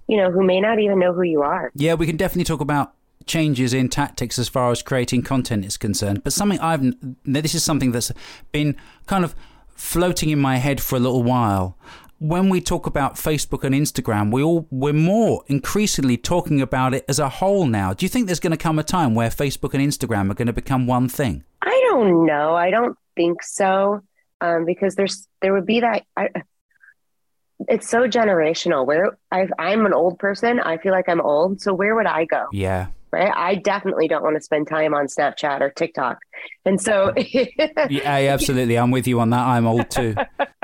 you 0.07 0.17
know 0.17 0.31
who 0.31 0.43
may 0.43 0.59
not 0.59 0.79
even 0.79 0.99
know 0.99 1.13
who 1.13 1.23
you 1.23 1.41
are 1.41 1.71
Yeah, 1.75 1.95
we 1.95 2.05
can 2.05 2.17
definitely 2.17 2.45
talk 2.45 2.61
about 2.61 2.93
changes 3.25 3.73
in 3.73 3.89
tactics 3.89 4.37
as 4.37 4.47
far 4.47 4.71
as 4.71 4.83
creating 4.83 5.23
content 5.23 5.65
is 5.65 5.77
concerned. 5.77 6.23
But 6.23 6.33
something 6.33 6.59
I've 6.59 6.93
this 7.23 7.55
is 7.55 7.63
something 7.63 7.91
that's 7.91 8.11
been 8.51 8.75
kind 9.07 9.23
of 9.23 9.35
floating 9.75 10.29
in 10.29 10.39
my 10.39 10.57
head 10.57 10.81
for 10.81 10.95
a 10.95 10.99
little 10.99 11.23
while. 11.23 11.77
When 12.19 12.49
we 12.49 12.61
talk 12.61 12.87
about 12.87 13.15
Facebook 13.15 13.65
and 13.65 13.75
Instagram, 13.75 14.31
we 14.31 14.41
all 14.41 14.67
we're 14.71 14.93
more 14.93 15.43
increasingly 15.47 16.17
talking 16.17 16.61
about 16.61 16.93
it 16.93 17.03
as 17.09 17.19
a 17.19 17.27
whole 17.27 17.65
now. 17.65 17.93
Do 17.93 18.05
you 18.05 18.09
think 18.09 18.27
there's 18.27 18.39
going 18.39 18.51
to 18.51 18.57
come 18.57 18.79
a 18.79 18.83
time 18.83 19.15
where 19.15 19.29
Facebook 19.29 19.73
and 19.73 19.83
Instagram 19.83 20.31
are 20.31 20.33
going 20.33 20.47
to 20.47 20.53
become 20.53 20.87
one 20.87 21.09
thing? 21.09 21.43
i 21.65 21.81
don't 21.89 22.25
know 22.25 22.55
i 22.55 22.69
don't 22.69 22.97
think 23.15 23.43
so 23.43 24.01
um, 24.41 24.65
because 24.65 24.95
there's 24.95 25.27
there 25.41 25.53
would 25.53 25.65
be 25.65 25.79
that 25.79 26.05
I, 26.15 26.29
it's 27.67 27.89
so 27.89 28.07
generational 28.07 28.85
where 28.85 29.17
i 29.31 29.47
i'm 29.59 29.85
an 29.85 29.93
old 29.93 30.19
person 30.19 30.59
i 30.59 30.77
feel 30.77 30.91
like 30.91 31.07
i'm 31.07 31.21
old 31.21 31.61
so 31.61 31.73
where 31.73 31.95
would 31.95 32.05
i 32.05 32.25
go 32.25 32.45
Yeah, 32.51 32.87
right? 33.15 33.31
I 33.33 33.55
definitely 33.55 34.07
don't 34.07 34.23
want 34.23 34.35
to 34.35 34.41
spend 34.41 34.67
time 34.67 34.93
on 34.93 35.07
Snapchat 35.07 35.61
or 35.61 35.69
TikTok. 35.69 36.17
And 36.65 36.81
so, 36.81 37.13
yeah, 37.15 37.95
absolutely. 38.05 38.77
I'm 38.77 38.91
with 38.91 39.07
you 39.07 39.19
on 39.21 39.29
that. 39.29 39.39
I'm 39.39 39.65
old 39.65 39.89
too. 39.89 40.15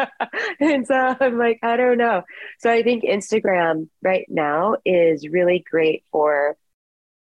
and 0.59 0.85
so 0.85 1.15
I'm 1.19 1.37
like, 1.37 1.59
I 1.63 1.77
don't 1.77 1.97
know. 1.97 2.23
So 2.59 2.69
I 2.69 2.83
think 2.83 3.03
Instagram 3.03 3.87
right 4.03 4.25
now 4.29 4.75
is 4.85 5.27
really 5.29 5.63
great 5.69 6.03
for 6.11 6.57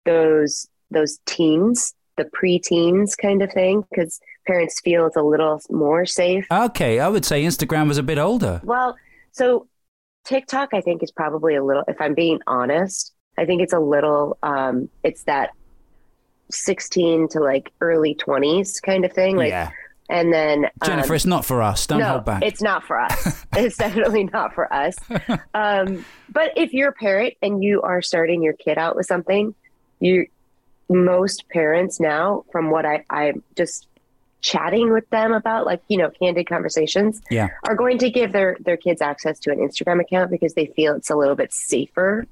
those 0.06 0.66
those 0.90 1.18
teens, 1.26 1.94
the 2.16 2.24
preteens 2.24 3.16
kind 3.16 3.42
of 3.42 3.52
thing, 3.52 3.84
because 3.90 4.20
parents 4.46 4.80
feel 4.80 5.06
it's 5.06 5.16
a 5.16 5.22
little 5.22 5.60
more 5.70 6.06
safe. 6.06 6.46
Okay, 6.50 6.98
I 6.98 7.08
would 7.08 7.24
say 7.24 7.44
Instagram 7.44 7.88
was 7.88 7.98
a 7.98 8.02
bit 8.02 8.18
older. 8.18 8.60
Well, 8.64 8.96
so 9.32 9.66
TikTok, 10.24 10.70
I 10.72 10.80
think, 10.80 11.02
is 11.02 11.10
probably 11.10 11.54
a 11.54 11.64
little, 11.64 11.84
if 11.88 12.00
I'm 12.00 12.14
being 12.14 12.40
honest, 12.46 13.12
I 13.38 13.46
think 13.46 13.62
it's 13.62 13.72
a 13.72 13.78
little, 13.78 14.38
um, 14.42 14.88
it's 15.02 15.24
that 15.24 15.50
16 16.50 17.28
to 17.28 17.40
like 17.40 17.72
early 17.80 18.14
20s 18.14 18.82
kind 18.82 19.04
of 19.04 19.12
thing. 19.12 19.36
Like, 19.36 19.50
yeah, 19.50 19.70
and 20.10 20.32
then, 20.32 20.66
Jennifer, 20.84 21.12
um, 21.12 21.14
it's 21.14 21.24
not 21.24 21.44
for 21.44 21.62
us. 21.62 21.86
Don't 21.86 22.00
no, 22.00 22.08
hold 22.08 22.24
back. 22.24 22.42
it's 22.42 22.60
not 22.60 22.84
for 22.84 22.98
us. 22.98 23.46
it's 23.56 23.76
definitely 23.76 24.24
not 24.24 24.54
for 24.54 24.70
us. 24.72 24.96
Um, 25.54 26.04
but 26.32 26.52
if 26.56 26.72
you're 26.72 26.90
a 26.90 26.92
parent 26.92 27.34
and 27.42 27.62
you 27.62 27.82
are 27.82 28.02
starting 28.02 28.42
your 28.42 28.52
kid 28.52 28.78
out 28.78 28.96
with 28.96 29.06
something, 29.06 29.54
you, 30.00 30.26
most 30.88 31.48
parents 31.48 32.00
now, 32.00 32.44
from 32.50 32.70
what 32.70 32.86
I, 32.86 33.04
I'm 33.10 33.42
just 33.56 33.86
chatting 34.40 34.92
with 34.92 35.08
them 35.10 35.32
about, 35.32 35.66
like, 35.66 35.82
you 35.88 35.96
know, 35.96 36.10
candid 36.10 36.48
conversations, 36.48 37.20
yeah. 37.30 37.48
are 37.64 37.74
going 37.74 37.98
to 37.98 38.10
give 38.10 38.32
their 38.32 38.56
their 38.60 38.76
kids 38.76 39.00
access 39.00 39.38
to 39.40 39.50
an 39.50 39.58
Instagram 39.58 40.00
account 40.00 40.30
because 40.30 40.54
they 40.54 40.66
feel 40.66 40.94
it's 40.94 41.10
a 41.10 41.16
little 41.16 41.36
bit 41.36 41.52
safer 41.52 42.26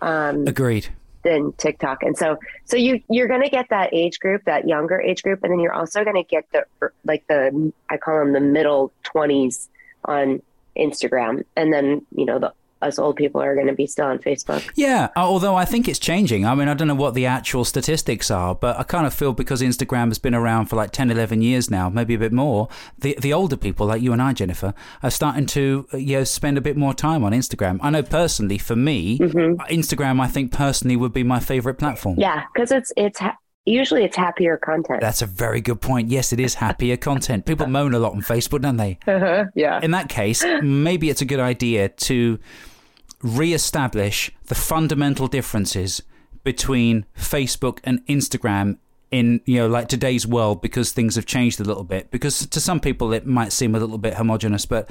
um, 0.00 0.46
Agreed. 0.46 0.88
than 1.22 1.52
TikTok. 1.52 2.02
And 2.02 2.16
so 2.16 2.38
so 2.64 2.76
you 2.76 3.02
you're 3.08 3.28
going 3.28 3.42
to 3.42 3.50
get 3.50 3.68
that 3.70 3.90
age 3.92 4.18
group, 4.20 4.44
that 4.44 4.66
younger 4.66 5.00
age 5.00 5.22
group, 5.22 5.42
and 5.42 5.52
then 5.52 5.60
you're 5.60 5.74
also 5.74 6.04
going 6.04 6.16
to 6.16 6.28
get 6.28 6.44
the 6.52 6.64
like 7.04 7.26
the 7.28 7.72
I 7.88 7.96
call 7.96 8.18
them 8.18 8.32
the 8.32 8.40
middle 8.40 8.92
20s 9.04 9.68
on 10.04 10.42
Instagram, 10.76 11.44
and 11.56 11.72
then 11.72 12.04
you 12.14 12.24
know 12.24 12.38
the 12.38 12.52
us 12.82 12.98
old 12.98 13.16
people 13.16 13.40
are 13.40 13.54
going 13.54 13.66
to 13.66 13.74
be 13.74 13.86
still 13.86 14.06
on 14.06 14.18
Facebook. 14.18 14.68
Yeah, 14.74 15.08
uh, 15.16 15.20
although 15.20 15.54
I 15.54 15.64
think 15.64 15.88
it's 15.88 15.98
changing. 15.98 16.44
I 16.44 16.54
mean, 16.54 16.68
I 16.68 16.74
don't 16.74 16.88
know 16.88 16.94
what 16.94 17.14
the 17.14 17.26
actual 17.26 17.64
statistics 17.64 18.30
are, 18.30 18.54
but 18.54 18.78
I 18.78 18.82
kind 18.82 19.06
of 19.06 19.14
feel 19.14 19.32
because 19.32 19.62
Instagram 19.62 20.08
has 20.08 20.18
been 20.18 20.34
around 20.34 20.66
for 20.66 20.76
like 20.76 20.90
10, 20.90 21.10
11 21.10 21.42
years 21.42 21.70
now, 21.70 21.88
maybe 21.88 22.14
a 22.14 22.18
bit 22.18 22.32
more, 22.32 22.68
the 22.98 23.16
the 23.20 23.32
older 23.32 23.56
people 23.56 23.86
like 23.86 24.02
you 24.02 24.12
and 24.12 24.22
I, 24.22 24.32
Jennifer, 24.32 24.74
are 25.02 25.10
starting 25.10 25.46
to 25.46 25.86
uh, 25.92 25.96
you 25.96 26.18
know 26.18 26.24
spend 26.24 26.58
a 26.58 26.60
bit 26.60 26.76
more 26.76 26.94
time 26.94 27.24
on 27.24 27.32
Instagram. 27.32 27.78
I 27.82 27.90
know 27.90 28.02
personally, 28.02 28.58
for 28.58 28.76
me, 28.76 29.18
Instagram, 29.18 30.20
I 30.20 30.28
think 30.28 30.52
personally 30.52 30.96
would 30.96 31.12
be 31.12 31.22
my 31.22 31.40
favorite 31.40 31.74
platform. 31.74 32.16
Yeah, 32.18 32.44
because 32.52 32.70
it's 32.70 32.92
it's 32.96 33.20
usually 33.66 34.04
it's 34.04 34.16
happier 34.16 34.56
content. 34.56 35.00
That's 35.00 35.22
a 35.22 35.26
very 35.26 35.60
good 35.60 35.80
point. 35.80 36.08
Yes, 36.10 36.32
it 36.32 36.40
is 36.40 36.54
happier 36.54 36.96
content. 36.96 37.44
People 37.44 37.66
moan 37.66 37.92
a 37.92 37.98
lot 37.98 38.12
on 38.12 38.22
Facebook, 38.22 38.62
don't 38.62 38.76
they? 38.76 38.98
Uh-huh, 39.16 39.46
yeah. 39.54 39.80
in 39.82 39.92
that 39.92 40.08
case, 40.10 40.44
maybe 40.62 41.08
it's 41.08 41.22
a 41.22 41.24
good 41.24 41.40
idea 41.40 41.88
to 41.88 42.38
re-establish 43.22 44.30
the 44.46 44.54
fundamental 44.54 45.26
differences 45.26 46.02
between 46.44 47.06
Facebook 47.16 47.78
and 47.82 48.04
Instagram 48.06 48.76
in 49.10 49.40
you 49.44 49.56
know 49.58 49.68
like 49.68 49.88
today's 49.88 50.26
world 50.26 50.60
because 50.60 50.92
things 50.92 51.14
have 51.14 51.26
changed 51.26 51.60
a 51.60 51.64
little 51.64 51.84
bit 51.84 52.10
because 52.10 52.46
to 52.46 52.60
some 52.60 52.80
people 52.80 53.12
it 53.12 53.24
might 53.24 53.52
seem 53.52 53.74
a 53.74 53.78
little 53.78 53.98
bit 53.98 54.14
homogenous 54.14 54.66
but 54.66 54.90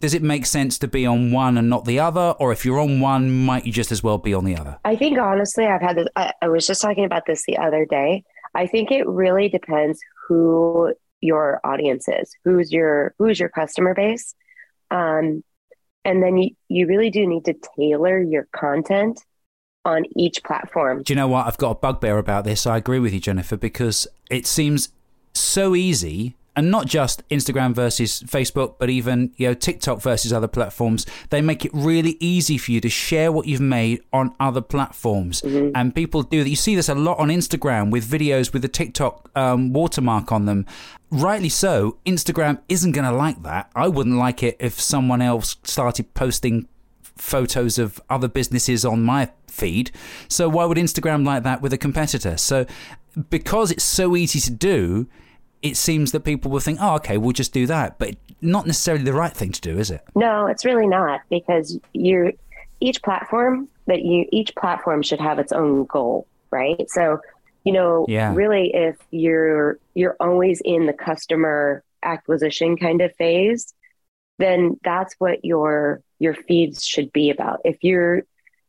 does 0.00 0.14
it 0.14 0.22
make 0.22 0.46
sense 0.46 0.78
to 0.78 0.88
be 0.88 1.04
on 1.04 1.32
one 1.32 1.58
and 1.58 1.68
not 1.68 1.84
the 1.84 1.98
other 1.98 2.34
or 2.38 2.50
if 2.50 2.64
you're 2.64 2.78
on 2.78 3.00
one 3.00 3.30
might 3.44 3.66
you 3.66 3.72
just 3.72 3.92
as 3.92 4.02
well 4.02 4.16
be 4.16 4.32
on 4.32 4.44
the 4.44 4.56
other 4.56 4.78
I 4.84 4.96
think 4.96 5.18
honestly, 5.18 5.64
I've 5.64 5.80
had 5.80 5.96
this. 5.96 6.08
I, 6.16 6.32
I 6.42 6.48
was 6.48 6.66
just 6.66 6.82
talking 6.82 7.04
about 7.04 7.26
this 7.26 7.44
the 7.46 7.58
other 7.58 7.86
day. 7.86 8.24
I 8.54 8.66
think 8.66 8.90
it 8.90 9.06
really 9.06 9.48
depends 9.48 9.98
who 10.28 10.94
your 11.20 11.60
audience 11.64 12.08
is, 12.08 12.30
who's 12.44 12.70
your 12.70 13.14
who's 13.18 13.40
your 13.40 13.48
customer 13.48 13.94
base, 13.94 14.34
um, 14.90 15.42
and 16.04 16.22
then 16.22 16.36
you 16.36 16.50
you 16.68 16.86
really 16.86 17.10
do 17.10 17.26
need 17.26 17.44
to 17.46 17.54
tailor 17.76 18.20
your 18.20 18.48
content 18.54 19.20
on 19.84 20.04
each 20.16 20.42
platform. 20.44 21.02
Do 21.02 21.12
you 21.12 21.16
know 21.16 21.28
what? 21.28 21.46
I've 21.46 21.58
got 21.58 21.70
a 21.70 21.74
bugbear 21.74 22.18
about 22.18 22.44
this. 22.44 22.66
I 22.66 22.76
agree 22.76 22.98
with 22.98 23.12
you, 23.12 23.20
Jennifer, 23.20 23.56
because 23.56 24.06
it 24.30 24.46
seems 24.46 24.90
so 25.34 25.74
easy 25.74 26.36
and 26.54 26.70
not 26.70 26.86
just 26.86 27.26
Instagram 27.28 27.74
versus 27.74 28.22
Facebook, 28.22 28.76
but 28.78 28.90
even 28.90 29.32
you 29.36 29.48
know 29.48 29.54
TikTok 29.54 30.02
versus 30.02 30.32
other 30.32 30.48
platforms. 30.48 31.06
They 31.30 31.40
make 31.40 31.64
it 31.64 31.70
really 31.72 32.16
easy 32.20 32.58
for 32.58 32.72
you 32.72 32.80
to 32.80 32.90
share 32.90 33.32
what 33.32 33.46
you've 33.46 33.60
made 33.60 34.02
on 34.12 34.34
other 34.38 34.60
platforms, 34.60 35.40
mm-hmm. 35.40 35.70
and 35.74 35.94
people 35.94 36.22
do 36.22 36.42
that. 36.44 36.50
You 36.50 36.56
see 36.56 36.76
this 36.76 36.88
a 36.88 36.94
lot 36.94 37.18
on 37.18 37.28
Instagram 37.28 37.90
with 37.90 38.08
videos 38.08 38.52
with 38.52 38.62
the 38.62 38.68
TikTok 38.68 39.30
um, 39.36 39.72
watermark 39.72 40.32
on 40.32 40.46
them. 40.46 40.66
Rightly 41.10 41.50
so. 41.50 41.98
Instagram 42.06 42.60
isn't 42.68 42.92
going 42.92 43.04
to 43.04 43.12
like 43.12 43.42
that. 43.42 43.70
I 43.74 43.88
wouldn't 43.88 44.16
like 44.16 44.42
it 44.42 44.56
if 44.58 44.80
someone 44.80 45.20
else 45.20 45.56
started 45.62 46.14
posting 46.14 46.68
photos 47.16 47.78
of 47.78 48.00
other 48.10 48.28
businesses 48.28 48.84
on 48.84 49.02
my 49.02 49.30
feed. 49.46 49.90
So 50.28 50.48
why 50.48 50.64
would 50.64 50.78
Instagram 50.78 51.24
like 51.24 51.42
that 51.42 51.62
with 51.62 51.72
a 51.72 51.78
competitor? 51.78 52.36
So 52.36 52.66
because 53.30 53.70
it's 53.70 53.84
so 53.84 54.16
easy 54.16 54.40
to 54.40 54.50
do 54.50 55.08
it 55.62 55.76
seems 55.76 56.12
that 56.12 56.20
people 56.20 56.50
will 56.50 56.60
think, 56.60 56.78
oh, 56.82 56.96
okay, 56.96 57.16
we'll 57.16 57.32
just 57.32 57.52
do 57.52 57.66
that. 57.66 57.98
But 57.98 58.16
not 58.40 58.66
necessarily 58.66 59.04
the 59.04 59.12
right 59.12 59.32
thing 59.32 59.52
to 59.52 59.60
do, 59.60 59.78
is 59.78 59.90
it? 59.90 60.02
No, 60.14 60.46
it's 60.46 60.64
really 60.64 60.86
not 60.86 61.20
because 61.30 61.78
you 61.92 62.36
each 62.80 63.00
platform 63.02 63.68
that 63.86 64.02
you 64.02 64.26
each 64.32 64.54
platform 64.56 65.02
should 65.02 65.20
have 65.20 65.38
its 65.38 65.52
own 65.52 65.84
goal, 65.84 66.26
right? 66.50 66.90
So, 66.90 67.20
you 67.64 67.72
know, 67.72 68.06
yeah. 68.08 68.34
really 68.34 68.74
if 68.74 68.96
you're 69.12 69.78
you're 69.94 70.16
always 70.18 70.60
in 70.64 70.86
the 70.86 70.92
customer 70.92 71.84
acquisition 72.02 72.76
kind 72.76 73.00
of 73.00 73.14
phase, 73.14 73.72
then 74.38 74.78
that's 74.82 75.14
what 75.18 75.44
your 75.44 76.02
your 76.22 76.34
feeds 76.34 76.86
should 76.86 77.12
be 77.12 77.30
about. 77.30 77.60
If 77.64 77.82
you're, 77.82 78.22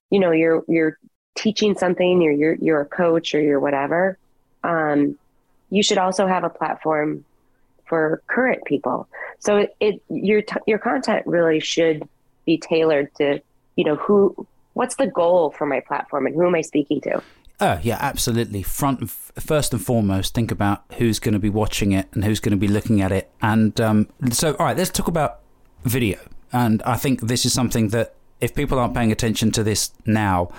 you 0.09 0.19
know, 0.19 0.31
you're 0.31 0.63
you're 0.67 0.97
teaching 1.35 1.77
something, 1.77 2.21
you're 2.21 2.33
you're 2.33 2.55
you're 2.55 2.81
a 2.81 2.85
coach 2.85 3.35
or 3.35 3.41
you're 3.41 3.59
whatever, 3.59 4.17
um, 4.63 5.17
you 5.69 5.83
should 5.83 5.99
also 5.99 6.25
have 6.25 6.43
a 6.43 6.49
platform 6.49 7.23
for 7.85 8.23
current 8.25 8.65
people. 8.65 9.07
So 9.37 9.57
it, 9.57 9.75
it 9.79 10.01
your 10.09 10.41
t- 10.41 10.65
your 10.65 10.79
content 10.79 11.27
really 11.27 11.59
should 11.59 12.09
be 12.45 12.57
tailored 12.57 13.13
to 13.15 13.39
you 13.75 13.83
know 13.83 13.97
who 13.97 14.47
what's 14.73 14.95
the 14.95 15.07
goal 15.07 15.51
for 15.51 15.67
my 15.67 15.79
platform 15.79 16.25
and 16.25 16.35
who 16.35 16.47
am 16.47 16.55
I 16.55 16.61
speaking 16.61 17.01
to. 17.01 17.21
Oh 17.59 17.79
yeah, 17.83 17.99
absolutely. 18.01 18.63
Front 18.63 19.11
first 19.11 19.73
and 19.73 19.85
foremost, 19.85 20.33
think 20.33 20.49
about 20.49 20.85
who's 20.97 21.19
going 21.19 21.33
to 21.33 21.39
be 21.39 21.51
watching 21.51 21.91
it 21.91 22.07
and 22.13 22.25
who's 22.25 22.39
going 22.39 22.51
to 22.51 22.57
be 22.57 22.67
looking 22.67 22.99
at 22.99 23.11
it. 23.11 23.29
And 23.43 23.79
um, 23.79 24.09
so, 24.31 24.55
all 24.55 24.65
right, 24.65 24.75
let's 24.75 24.89
talk 24.89 25.07
about 25.07 25.41
video. 25.83 26.17
And 26.53 26.81
I 26.83 26.95
think 26.95 27.21
this 27.21 27.45
is 27.45 27.51
something 27.51 27.89
that 27.89 28.13
if 28.39 28.53
people 28.53 28.79
aren't 28.79 28.93
paying 28.93 29.11
attention 29.11 29.51
to 29.51 29.63
this 29.63 29.91
now, 30.05 30.51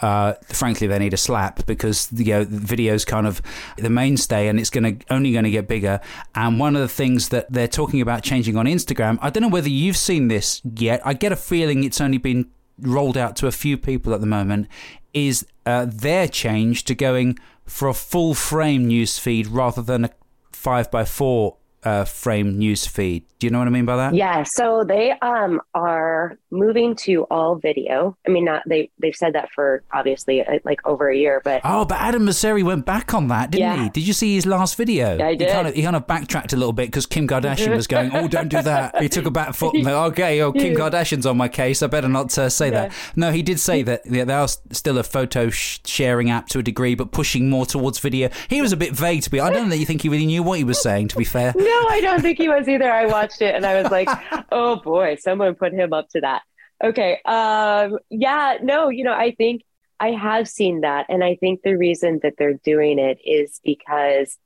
uh, 0.00 0.34
frankly, 0.48 0.86
they 0.86 0.98
need 0.98 1.14
a 1.14 1.18
slap 1.18 1.64
because 1.64 2.08
you 2.12 2.24
know 2.32 2.44
video's 2.44 3.04
kind 3.04 3.26
of 3.26 3.40
the 3.76 3.90
mainstay, 3.90 4.48
and 4.48 4.58
it's 4.58 4.70
going 4.70 4.98
to 4.98 5.04
only 5.14 5.32
going 5.32 5.44
to 5.44 5.50
get 5.50 5.68
bigger. 5.68 6.00
And 6.34 6.58
one 6.58 6.74
of 6.74 6.82
the 6.82 6.88
things 6.88 7.28
that 7.28 7.52
they're 7.52 7.68
talking 7.68 8.00
about 8.00 8.22
changing 8.22 8.56
on 8.56 8.66
Instagram, 8.66 9.18
I 9.22 9.30
don't 9.30 9.42
know 9.42 9.48
whether 9.48 9.68
you've 9.68 9.96
seen 9.96 10.28
this 10.28 10.60
yet. 10.64 11.00
I 11.04 11.14
get 11.14 11.30
a 11.30 11.36
feeling 11.36 11.84
it's 11.84 12.00
only 12.00 12.18
been 12.18 12.50
rolled 12.80 13.16
out 13.16 13.36
to 13.36 13.46
a 13.46 13.52
few 13.52 13.78
people 13.78 14.12
at 14.12 14.20
the 14.20 14.26
moment. 14.26 14.66
Is 15.14 15.46
uh, 15.66 15.86
their 15.88 16.26
change 16.26 16.84
to 16.84 16.94
going 16.94 17.38
for 17.64 17.86
a 17.86 17.94
full 17.94 18.34
frame 18.34 18.86
news 18.86 19.18
feed 19.18 19.46
rather 19.46 19.82
than 19.82 20.06
a 20.06 20.10
five 20.50 20.90
by 20.90 21.04
four 21.04 21.58
uh, 21.84 22.04
frame 22.04 22.58
news 22.58 22.86
feed. 22.86 23.24
Do 23.38 23.46
you 23.46 23.50
know 23.50 23.58
what 23.58 23.66
I 23.66 23.70
mean 23.70 23.84
by 23.84 23.96
that? 23.96 24.14
Yeah. 24.14 24.44
So 24.44 24.84
they 24.86 25.10
um, 25.20 25.60
are 25.74 26.38
moving 26.52 26.94
to 26.96 27.24
all 27.24 27.56
video. 27.56 28.16
I 28.26 28.30
mean, 28.30 28.44
not 28.44 28.62
they 28.68 28.90
they've 29.00 29.16
said 29.16 29.34
that 29.34 29.50
for 29.50 29.82
obviously 29.92 30.42
uh, 30.42 30.60
like 30.64 30.78
over 30.86 31.08
a 31.08 31.16
year, 31.16 31.40
but 31.42 31.60
oh, 31.64 31.84
but 31.84 31.98
Adam 31.98 32.24
Mosseri 32.24 32.62
went 32.62 32.86
back 32.86 33.14
on 33.14 33.28
that, 33.28 33.50
didn't 33.50 33.64
yeah. 33.64 33.82
he? 33.84 33.88
Did 33.88 34.06
you 34.06 34.12
see 34.12 34.34
his 34.36 34.46
last 34.46 34.76
video? 34.76 35.16
Yeah, 35.16 35.26
I 35.26 35.34
did. 35.34 35.48
He 35.48 35.54
kind 35.54 35.68
of, 35.68 35.74
he 35.74 35.82
kind 35.82 35.96
of 35.96 36.06
backtracked 36.06 36.52
a 36.52 36.56
little 36.56 36.72
bit 36.72 36.86
because 36.86 37.06
Kim 37.06 37.26
Kardashian 37.26 37.74
was 37.74 37.88
going, 37.88 38.14
"Oh, 38.14 38.28
don't 38.28 38.48
do 38.48 38.62
that." 38.62 39.02
He 39.02 39.08
took 39.08 39.26
a 39.26 39.30
back 39.30 39.54
foot. 39.56 39.74
And, 39.74 39.88
okay, 39.88 40.40
oh, 40.40 40.52
Kim 40.52 40.76
Kardashian's 40.76 41.26
on 41.26 41.36
my 41.36 41.48
case. 41.48 41.82
I 41.82 41.88
better 41.88 42.08
not 42.08 42.36
uh, 42.38 42.48
say 42.48 42.66
yeah. 42.66 42.88
that. 42.88 42.92
No, 43.16 43.32
he 43.32 43.42
did 43.42 43.58
say 43.58 43.82
that 43.82 44.02
yeah, 44.08 44.24
they 44.24 44.34
are 44.34 44.48
still 44.48 44.98
a 44.98 45.02
photo 45.02 45.50
sh- 45.50 45.80
sharing 45.84 46.30
app 46.30 46.46
to 46.50 46.60
a 46.60 46.62
degree, 46.62 46.94
but 46.94 47.10
pushing 47.10 47.50
more 47.50 47.66
towards 47.66 47.98
video. 47.98 48.28
He 48.48 48.62
was 48.62 48.72
a 48.72 48.76
bit 48.76 48.92
vague 48.92 49.22
to 49.22 49.30
be. 49.30 49.40
I 49.40 49.50
don't 49.50 49.64
know 49.64 49.70
that 49.70 49.78
you 49.78 49.86
think 49.86 50.02
he 50.02 50.08
really 50.08 50.26
knew 50.26 50.44
what 50.44 50.58
he 50.58 50.64
was 50.64 50.80
saying. 50.80 51.08
To 51.08 51.16
be 51.16 51.24
fair, 51.24 51.52
no, 51.72 51.88
I 51.88 52.00
don't 52.00 52.20
think 52.20 52.38
he 52.38 52.48
was 52.48 52.68
either. 52.68 52.90
I 52.90 53.06
watched 53.06 53.42
it 53.42 53.54
and 53.54 53.64
I 53.64 53.80
was 53.82 53.90
like, 53.90 54.08
"Oh 54.52 54.76
boy, 54.76 55.16
someone 55.16 55.54
put 55.54 55.72
him 55.72 55.92
up 55.92 56.08
to 56.10 56.20
that." 56.20 56.42
Okay. 56.82 57.20
Um, 57.24 57.98
yeah, 58.10 58.58
no, 58.62 58.88
you 58.88 59.04
know, 59.04 59.12
I 59.12 59.34
think 59.36 59.62
I 60.00 60.10
have 60.10 60.48
seen 60.48 60.80
that. 60.80 61.06
And 61.08 61.22
I 61.22 61.36
think 61.36 61.62
the 61.62 61.76
reason 61.76 62.18
that 62.24 62.34
they're 62.36 62.54
doing 62.64 62.98
it 62.98 63.18
is 63.24 63.60
because, 63.62 64.36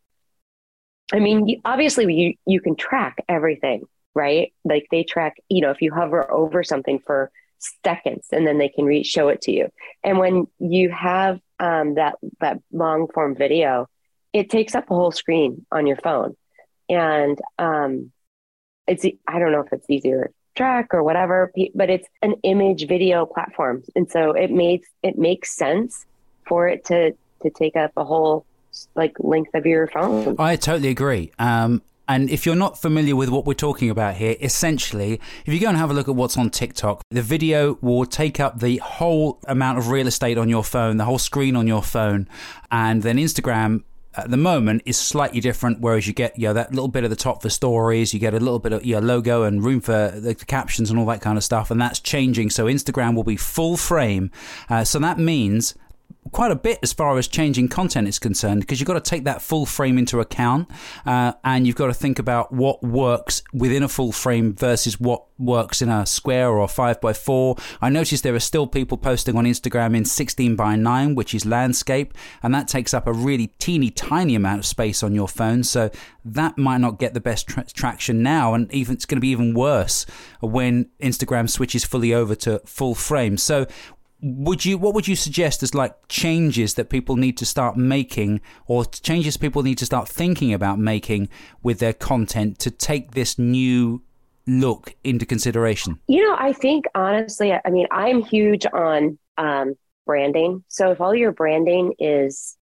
I 1.12 1.18
mean, 1.18 1.62
obviously 1.64 2.12
you, 2.12 2.34
you 2.46 2.60
can 2.60 2.76
track 2.76 3.24
everything, 3.26 3.84
right? 4.14 4.52
Like 4.64 4.86
they 4.90 5.02
track, 5.02 5.36
you 5.48 5.62
know, 5.62 5.70
if 5.70 5.80
you 5.80 5.94
hover 5.94 6.30
over 6.30 6.62
something 6.62 6.98
for 6.98 7.30
seconds 7.82 8.26
and 8.32 8.46
then 8.46 8.58
they 8.58 8.68
can 8.68 8.84
re- 8.84 9.02
show 9.02 9.28
it 9.28 9.40
to 9.42 9.52
you. 9.52 9.70
And 10.04 10.18
when 10.18 10.46
you 10.58 10.90
have 10.90 11.40
um, 11.58 11.94
that, 11.94 12.16
that 12.40 12.58
long 12.70 13.08
form 13.08 13.34
video, 13.34 13.88
it 14.34 14.50
takes 14.50 14.74
up 14.74 14.90
a 14.90 14.94
whole 14.94 15.10
screen 15.10 15.64
on 15.72 15.86
your 15.86 15.96
phone. 15.96 16.36
And 16.88 17.38
um, 17.58 18.12
it's, 18.86 19.04
I 19.26 19.38
don't 19.38 19.52
know 19.52 19.60
if 19.60 19.72
it's 19.72 19.88
easier 19.88 20.32
track 20.56 20.92
or 20.92 21.02
whatever, 21.02 21.52
but 21.74 21.90
it's 21.90 22.08
an 22.22 22.34
image 22.42 22.88
video 22.88 23.26
platform. 23.26 23.84
And 23.94 24.10
so 24.10 24.32
it 24.32 24.50
makes 24.50 24.88
it 25.02 25.18
makes 25.18 25.54
sense 25.56 26.06
for 26.46 26.66
it 26.66 26.84
to 26.86 27.12
to 27.42 27.50
take 27.50 27.76
up 27.76 27.92
a 27.96 28.04
whole 28.04 28.46
like 28.94 29.14
length 29.20 29.54
of 29.54 29.66
your 29.66 29.86
phone. 29.86 30.36
I 30.38 30.56
totally 30.56 30.88
agree. 30.88 31.30
Um, 31.38 31.82
and 32.08 32.30
if 32.30 32.46
you're 32.46 32.54
not 32.54 32.80
familiar 32.80 33.16
with 33.16 33.30
what 33.30 33.46
we're 33.46 33.54
talking 33.54 33.90
about 33.90 34.14
here, 34.14 34.36
essentially, 34.40 35.20
if 35.44 35.52
you 35.52 35.58
go 35.58 35.68
and 35.68 35.76
have 35.76 35.90
a 35.90 35.94
look 35.94 36.08
at 36.08 36.14
what's 36.14 36.38
on 36.38 36.50
TikTok, 36.50 37.02
the 37.10 37.22
video 37.22 37.78
will 37.80 38.06
take 38.06 38.38
up 38.38 38.60
the 38.60 38.76
whole 38.76 39.40
amount 39.48 39.78
of 39.78 39.88
real 39.88 40.06
estate 40.06 40.38
on 40.38 40.48
your 40.48 40.62
phone, 40.62 40.98
the 40.98 41.04
whole 41.04 41.18
screen 41.18 41.56
on 41.56 41.66
your 41.66 41.82
phone. 41.82 42.28
And 42.70 43.02
then 43.02 43.16
Instagram 43.16 43.82
at 44.16 44.30
the 44.30 44.36
moment 44.36 44.82
is 44.86 44.96
slightly 44.96 45.40
different. 45.40 45.80
Whereas 45.80 46.06
you 46.06 46.12
get 46.12 46.38
you 46.38 46.48
know 46.48 46.54
that 46.54 46.70
little 46.70 46.88
bit 46.88 47.04
at 47.04 47.10
the 47.10 47.16
top 47.16 47.42
for 47.42 47.48
stories, 47.48 48.14
you 48.14 48.20
get 48.20 48.34
a 48.34 48.40
little 48.40 48.58
bit 48.58 48.72
of 48.72 48.84
your 48.84 49.00
logo 49.00 49.42
and 49.42 49.64
room 49.64 49.80
for 49.80 50.12
the, 50.14 50.34
captions 50.34 50.90
and 50.90 50.98
all 50.98 51.06
that 51.06 51.20
kind 51.20 51.36
of 51.36 51.44
stuff, 51.44 51.70
and 51.70 51.80
that's 51.80 51.98
changing. 51.98 52.50
So 52.50 52.66
Instagram 52.66 53.14
will 53.14 53.24
be 53.24 53.36
full 53.36 53.76
frame. 53.76 54.30
Uh, 54.68 54.84
so 54.84 54.98
that 55.00 55.18
means 55.18 55.74
quite 56.32 56.50
a 56.50 56.56
bit 56.56 56.78
as 56.82 56.92
far 56.92 57.18
as 57.18 57.28
changing 57.28 57.68
content 57.68 58.08
is 58.08 58.18
concerned 58.18 58.60
because 58.60 58.80
you've 58.80 58.86
got 58.86 59.02
to 59.02 59.10
take 59.10 59.24
that 59.24 59.42
full 59.42 59.66
frame 59.66 59.98
into 59.98 60.20
account 60.20 60.68
uh, 61.04 61.32
and 61.44 61.66
you've 61.66 61.76
got 61.76 61.86
to 61.86 61.94
think 61.94 62.18
about 62.18 62.52
what 62.52 62.82
works 62.82 63.42
within 63.52 63.82
a 63.82 63.88
full 63.88 64.12
frame 64.12 64.54
versus 64.54 64.98
what 65.00 65.24
works 65.38 65.82
in 65.82 65.88
a 65.88 66.06
square 66.06 66.48
or 66.48 66.60
a 66.60 66.68
5 66.68 67.00
by 67.00 67.12
4 67.12 67.56
I 67.82 67.90
noticed 67.90 68.22
there 68.22 68.34
are 68.34 68.40
still 68.40 68.66
people 68.66 68.96
posting 68.96 69.36
on 69.36 69.44
Instagram 69.44 69.96
in 69.96 70.04
16 70.04 70.56
by 70.56 70.76
9 70.76 71.14
which 71.14 71.34
is 71.34 71.44
landscape 71.44 72.14
and 72.42 72.54
that 72.54 72.68
takes 72.68 72.94
up 72.94 73.06
a 73.06 73.12
really 73.12 73.48
teeny 73.58 73.90
tiny 73.90 74.34
amount 74.34 74.60
of 74.60 74.66
space 74.66 75.02
on 75.02 75.14
your 75.14 75.28
phone 75.28 75.62
so 75.62 75.90
that 76.24 76.56
might 76.56 76.78
not 76.78 76.98
get 76.98 77.14
the 77.14 77.20
best 77.20 77.46
tra- 77.46 77.66
traction 77.66 78.22
now 78.22 78.54
and 78.54 78.72
even 78.72 78.94
it's 78.94 79.04
going 79.04 79.16
to 79.16 79.20
be 79.20 79.28
even 79.28 79.54
worse 79.54 80.06
when 80.40 80.88
Instagram 81.00 81.48
switches 81.48 81.84
fully 81.84 82.14
over 82.14 82.34
to 82.34 82.60
full 82.64 82.94
frame. 82.94 83.36
So 83.36 83.66
would 84.26 84.64
you 84.64 84.76
what 84.76 84.94
would 84.94 85.06
you 85.06 85.14
suggest 85.14 85.62
as 85.62 85.74
like 85.74 85.94
changes 86.08 86.74
that 86.74 86.90
people 86.90 87.16
need 87.16 87.36
to 87.36 87.46
start 87.46 87.76
making 87.76 88.40
or 88.66 88.84
changes 88.84 89.36
people 89.36 89.62
need 89.62 89.78
to 89.78 89.86
start 89.86 90.08
thinking 90.08 90.52
about 90.52 90.78
making 90.78 91.28
with 91.62 91.78
their 91.78 91.92
content 91.92 92.58
to 92.58 92.70
take 92.70 93.12
this 93.12 93.38
new 93.38 94.02
look 94.46 94.94
into 95.04 95.24
consideration? 95.24 96.00
You 96.08 96.24
know 96.26 96.36
i 96.38 96.52
think 96.52 96.86
honestly 96.94 97.52
i 97.52 97.70
mean 97.70 97.86
i'm 97.90 98.22
huge 98.22 98.66
on 98.72 99.18
um, 99.38 99.74
branding. 100.06 100.64
So 100.68 100.90
if 100.92 101.00
all 101.00 101.14
your 101.14 101.32
branding 101.32 101.94
is 101.98 102.56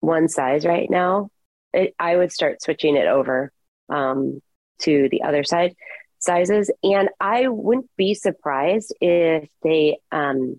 one 0.00 0.28
size 0.28 0.64
right 0.64 0.88
now 0.90 1.28
it, 1.74 1.94
i 1.98 2.16
would 2.16 2.32
start 2.32 2.62
switching 2.62 2.96
it 2.96 3.06
over 3.06 3.52
um, 3.90 4.40
to 4.80 5.08
the 5.10 5.22
other 5.22 5.44
side 5.44 5.74
sizes. 6.18 6.70
And 6.82 7.10
i 7.20 7.48
wouldn't 7.48 7.90
be 7.98 8.14
surprised 8.14 8.94
if 9.02 9.50
they 9.62 9.98
um, 10.12 10.58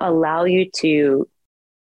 allow 0.00 0.44
you 0.44 0.70
to 0.76 1.28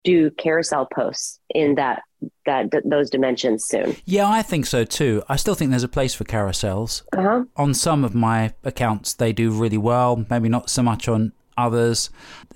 do 0.03 0.31
carousel 0.31 0.87
posts 0.91 1.39
in 1.53 1.75
that 1.75 2.01
that 2.45 2.69
those 2.85 3.09
dimensions 3.09 3.65
soon. 3.65 3.95
Yeah, 4.05 4.27
I 4.27 4.41
think 4.41 4.65
so 4.65 4.83
too. 4.83 5.23
I 5.27 5.35
still 5.35 5.55
think 5.55 5.71
there's 5.71 5.83
a 5.83 5.87
place 5.87 6.13
for 6.13 6.23
carousels. 6.23 7.03
Uh-huh. 7.13 7.45
On 7.55 7.73
some 7.73 8.03
of 8.03 8.13
my 8.13 8.53
accounts, 8.63 9.13
they 9.13 9.33
do 9.33 9.51
really 9.51 9.77
well. 9.77 10.25
Maybe 10.29 10.49
not 10.49 10.69
so 10.69 10.83
much 10.83 11.07
on 11.07 11.33
others. 11.58 12.10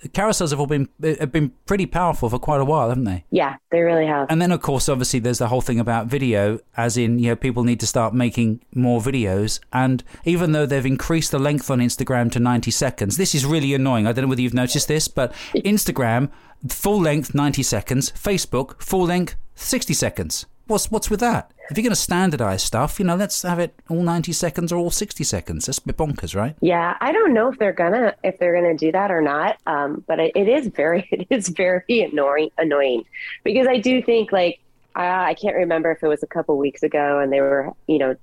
Carousels 0.10 0.52
have 0.52 0.60
all 0.60 0.68
been 0.68 0.90
have 1.02 1.32
been 1.32 1.52
pretty 1.66 1.86
powerful 1.86 2.30
for 2.30 2.40
quite 2.40 2.62
a 2.62 2.66
while, 2.66 2.90
haven't 2.90 3.06
they? 3.06 3.26
Yeah, 3.32 3.56
they 3.72 3.82
really 3.82 4.06
have. 4.06 4.30
And 4.30 4.42
then, 4.42 4.52
of 4.52 4.62
course, 4.62 4.88
obviously, 4.90 5.20
there's 5.20 5.40
the 5.40 5.48
whole 5.48 5.62
thing 5.62 5.80
about 5.80 6.08
video, 6.08 6.60
as 6.78 6.98
in, 6.98 7.20
you 7.20 7.30
know, 7.30 7.36
people 7.36 7.64
need 7.64 7.80
to 7.80 7.88
start 7.88 8.14
making 8.14 8.62
more 8.74 9.00
videos. 9.00 9.60
And 9.74 10.04
even 10.24 10.52
though 10.52 10.66
they've 10.66 10.86
increased 10.86 11.32
the 11.32 11.40
length 11.40 11.70
on 11.72 11.80
Instagram 11.80 12.32
to 12.34 12.40
90 12.40 12.72
seconds, 12.72 13.18
this 13.18 13.34
is 13.34 13.46
really 13.46 13.74
annoying. 13.74 14.08
I 14.08 14.12
don't 14.12 14.24
know 14.26 14.30
whether 14.30 14.42
you've 14.42 14.54
noticed 14.54 14.88
this, 14.88 15.08
but 15.08 15.32
Instagram 15.56 16.30
full 16.68 17.00
length 17.00 17.36
90 17.36 17.64
seconds, 17.64 18.12
Facebook 18.12 18.82
full 18.82 19.06
length 19.06 19.36
60 19.56 19.94
seconds. 19.94 20.46
What's 20.68 20.90
what's 20.90 21.10
with 21.10 21.20
that? 21.20 21.52
If 21.70 21.78
you're 21.78 21.84
going 21.84 21.92
to 21.92 21.96
standardize 21.96 22.64
stuff, 22.64 23.00
you 23.00 23.06
know, 23.06 23.16
let's 23.16 23.42
have 23.42 23.60
it 23.60 23.80
all 23.90 24.04
90 24.04 24.32
seconds 24.34 24.72
or 24.72 24.78
all 24.78 24.92
60 24.92 25.24
seconds. 25.24 25.66
That's 25.66 25.80
bonkers, 25.80 26.36
right? 26.36 26.56
Yeah, 26.62 26.96
I 27.02 27.12
don't 27.12 27.34
know 27.34 27.52
if 27.52 27.58
they're 27.58 27.74
gonna 27.74 28.16
if 28.24 28.38
they're 28.40 28.54
gonna 28.54 28.78
do 28.78 28.92
that 28.92 29.12
or 29.12 29.22
not. 29.22 29.58
Um, 29.66 30.04
but 30.08 30.20
it, 30.20 30.32
it 30.36 30.48
is 30.48 30.68
very 30.68 31.08
it 31.12 31.28
is 31.30 31.50
very 31.50 32.02
annoying 32.02 32.50
annoying 32.58 33.06
because 33.44 33.68
I 33.68 33.78
do 33.78 34.02
think 34.02 34.32
like 34.32 34.60
I, 34.96 35.30
I 35.30 35.34
can't 35.34 35.56
remember 35.56 35.92
if 35.92 36.04
it 36.04 36.08
was 36.08 36.24
a 36.24 36.28
couple 36.28 36.58
weeks 36.58 36.84
ago 36.84 37.20
and 37.20 37.32
they 37.32 37.42
were 37.42 37.74
you 37.88 38.00
know 38.00 38.16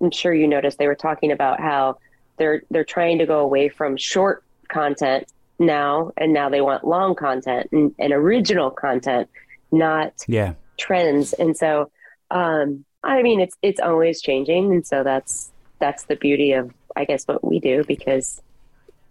I'm 0.00 0.10
sure 0.10 0.32
you 0.32 0.46
noticed 0.46 0.78
they 0.78 0.86
were 0.86 0.94
talking 0.94 1.32
about 1.32 1.60
how 1.60 1.98
they're 2.36 2.62
they're 2.70 2.84
trying 2.84 3.18
to 3.18 3.26
go 3.26 3.40
away 3.40 3.68
from 3.68 3.96
short 3.96 4.44
content 4.68 5.26
now 5.58 6.12
and 6.16 6.32
now 6.32 6.48
they 6.48 6.60
want 6.60 6.86
long 6.86 7.14
content 7.14 7.68
and, 7.72 7.94
and 7.98 8.12
original 8.12 8.70
content, 8.70 9.28
not 9.72 10.12
yeah 10.28 10.54
trends. 10.78 11.32
And 11.34 11.56
so 11.56 11.90
um, 12.30 12.84
I 13.02 13.22
mean, 13.22 13.40
it's 13.40 13.56
it's 13.62 13.80
always 13.80 14.20
changing, 14.20 14.72
and 14.72 14.86
so 14.86 15.02
that's 15.02 15.50
that's 15.78 16.04
the 16.04 16.16
beauty 16.16 16.52
of 16.52 16.72
I 16.96 17.04
guess 17.04 17.24
what 17.24 17.44
we 17.44 17.60
do 17.60 17.84
because 17.84 18.42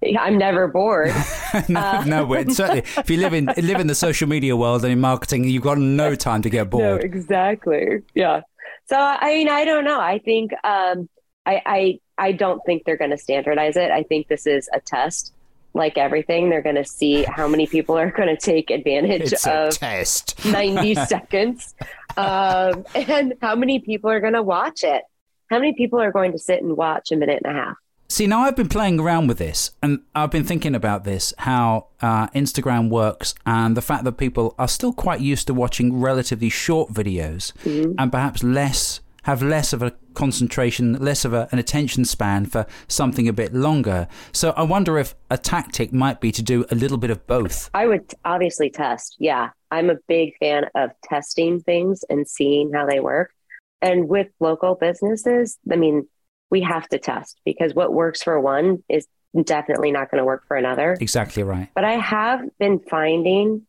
I'm 0.19 0.37
never 0.37 0.67
bored. 0.67 1.13
no, 1.69 1.79
uh, 1.79 2.03
no, 2.05 2.43
certainly 2.49 2.83
if 2.97 3.09
you 3.09 3.17
live 3.17 3.33
in 3.33 3.45
live 3.57 3.79
in 3.79 3.87
the 3.87 3.95
social 3.95 4.27
media 4.27 4.55
world 4.55 4.83
and 4.83 4.91
in 4.91 4.99
marketing, 4.99 5.45
you've 5.45 5.63
got 5.63 5.77
no 5.77 6.15
time 6.15 6.41
to 6.43 6.49
get 6.49 6.69
bored. 6.69 6.83
No, 6.83 6.95
exactly. 7.05 8.01
Yeah. 8.13 8.41
So 8.85 8.97
I 8.97 9.35
mean, 9.35 9.49
I 9.49 9.65
don't 9.65 9.85
know. 9.85 9.99
I 9.99 10.19
think 10.19 10.51
um, 10.63 11.09
I, 11.45 11.61
I 11.65 11.99
I 12.17 12.31
don't 12.33 12.61
think 12.65 12.83
they're 12.85 12.97
going 12.97 13.11
to 13.11 13.17
standardize 13.17 13.77
it. 13.77 13.91
I 13.91 14.03
think 14.03 14.27
this 14.27 14.45
is 14.45 14.69
a 14.73 14.79
test 14.79 15.33
like 15.77 15.97
everything, 15.97 16.49
they're 16.49 16.61
going 16.61 16.75
to 16.75 16.85
see 16.85 17.23
how 17.23 17.47
many 17.47 17.67
people 17.67 17.97
are 17.97 18.11
going 18.11 18.27
to 18.27 18.37
take 18.37 18.69
advantage 18.71 19.33
it's 19.33 19.47
of 19.47 19.77
test. 19.77 20.43
90 20.51 20.95
seconds 21.05 21.75
um, 22.17 22.85
and 22.95 23.33
how 23.41 23.55
many 23.55 23.79
people 23.79 24.09
are 24.09 24.19
going 24.19 24.33
to 24.33 24.43
watch 24.43 24.83
it. 24.83 25.03
How 25.49 25.59
many 25.59 25.73
people 25.73 26.01
are 26.01 26.11
going 26.11 26.33
to 26.33 26.39
sit 26.39 26.61
and 26.61 26.75
watch 26.75 27.11
a 27.11 27.15
minute 27.15 27.41
and 27.45 27.55
a 27.55 27.59
half? 27.59 27.75
See, 28.09 28.25
now 28.25 28.41
I've 28.41 28.55
been 28.55 28.69
playing 28.69 28.99
around 28.99 29.27
with 29.27 29.37
this 29.37 29.71
and 29.83 29.99
I've 30.15 30.31
been 30.31 30.45
thinking 30.45 30.75
about 30.75 31.03
this 31.03 31.33
how 31.39 31.87
uh, 32.01 32.27
Instagram 32.29 32.89
works 32.89 33.35
and 33.45 33.75
the 33.75 33.81
fact 33.81 34.05
that 34.05 34.13
people 34.13 34.55
are 34.57 34.67
still 34.67 34.93
quite 34.93 35.19
used 35.19 35.47
to 35.47 35.53
watching 35.53 35.99
relatively 35.99 36.49
short 36.49 36.91
videos 36.93 37.51
mm-hmm. 37.63 37.93
and 37.97 38.11
perhaps 38.11 38.43
less 38.43 39.01
have 39.27 39.43
less 39.43 39.73
of 39.73 39.83
a 39.83 39.91
concentration, 40.13 40.93
less 40.93 41.25
of 41.25 41.33
a, 41.33 41.49
an 41.51 41.59
attention 41.59 42.05
span 42.05 42.45
for 42.45 42.65
something 42.87 43.27
a 43.27 43.33
bit 43.33 43.53
longer. 43.53 44.07
So 44.31 44.51
I 44.55 44.63
wonder 44.63 44.97
if 44.97 45.15
a 45.29 45.37
tactic 45.37 45.91
might 45.91 46.21
be 46.21 46.31
to 46.31 46.41
do 46.41 46.65
a 46.71 46.75
little 46.75 46.97
bit 46.97 47.09
of 47.09 47.27
both. 47.27 47.69
I 47.73 47.87
would 47.87 48.13
obviously 48.23 48.69
test. 48.69 49.17
Yeah. 49.19 49.49
I'm 49.69 49.89
a 49.89 49.97
big 50.07 50.37
fan 50.37 50.67
of 50.75 50.91
testing 51.03 51.59
things 51.59 52.05
and 52.09 52.25
seeing 52.25 52.71
how 52.71 52.85
they 52.85 53.01
work. 53.01 53.33
And 53.81 54.07
with 54.07 54.27
local 54.39 54.75
businesses, 54.75 55.59
I 55.69 55.75
mean, 55.75 56.07
we 56.49 56.61
have 56.61 56.87
to 56.87 56.97
test 56.97 57.41
because 57.43 57.73
what 57.73 57.93
works 57.93 58.23
for 58.23 58.39
one 58.39 58.81
is 58.87 59.07
definitely 59.43 59.91
not 59.91 60.09
going 60.09 60.19
to 60.19 60.25
work 60.25 60.47
for 60.47 60.55
another. 60.55 60.97
Exactly 61.01 61.43
right. 61.43 61.67
But 61.75 61.83
I 61.83 61.97
have 61.97 62.39
been 62.59 62.79
finding 62.79 63.67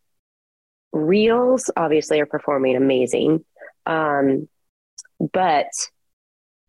reels 0.93 1.69
obviously 1.77 2.21
are 2.21 2.27
performing 2.27 2.77
amazing. 2.77 3.45
Um, 3.87 4.49
but 5.33 5.71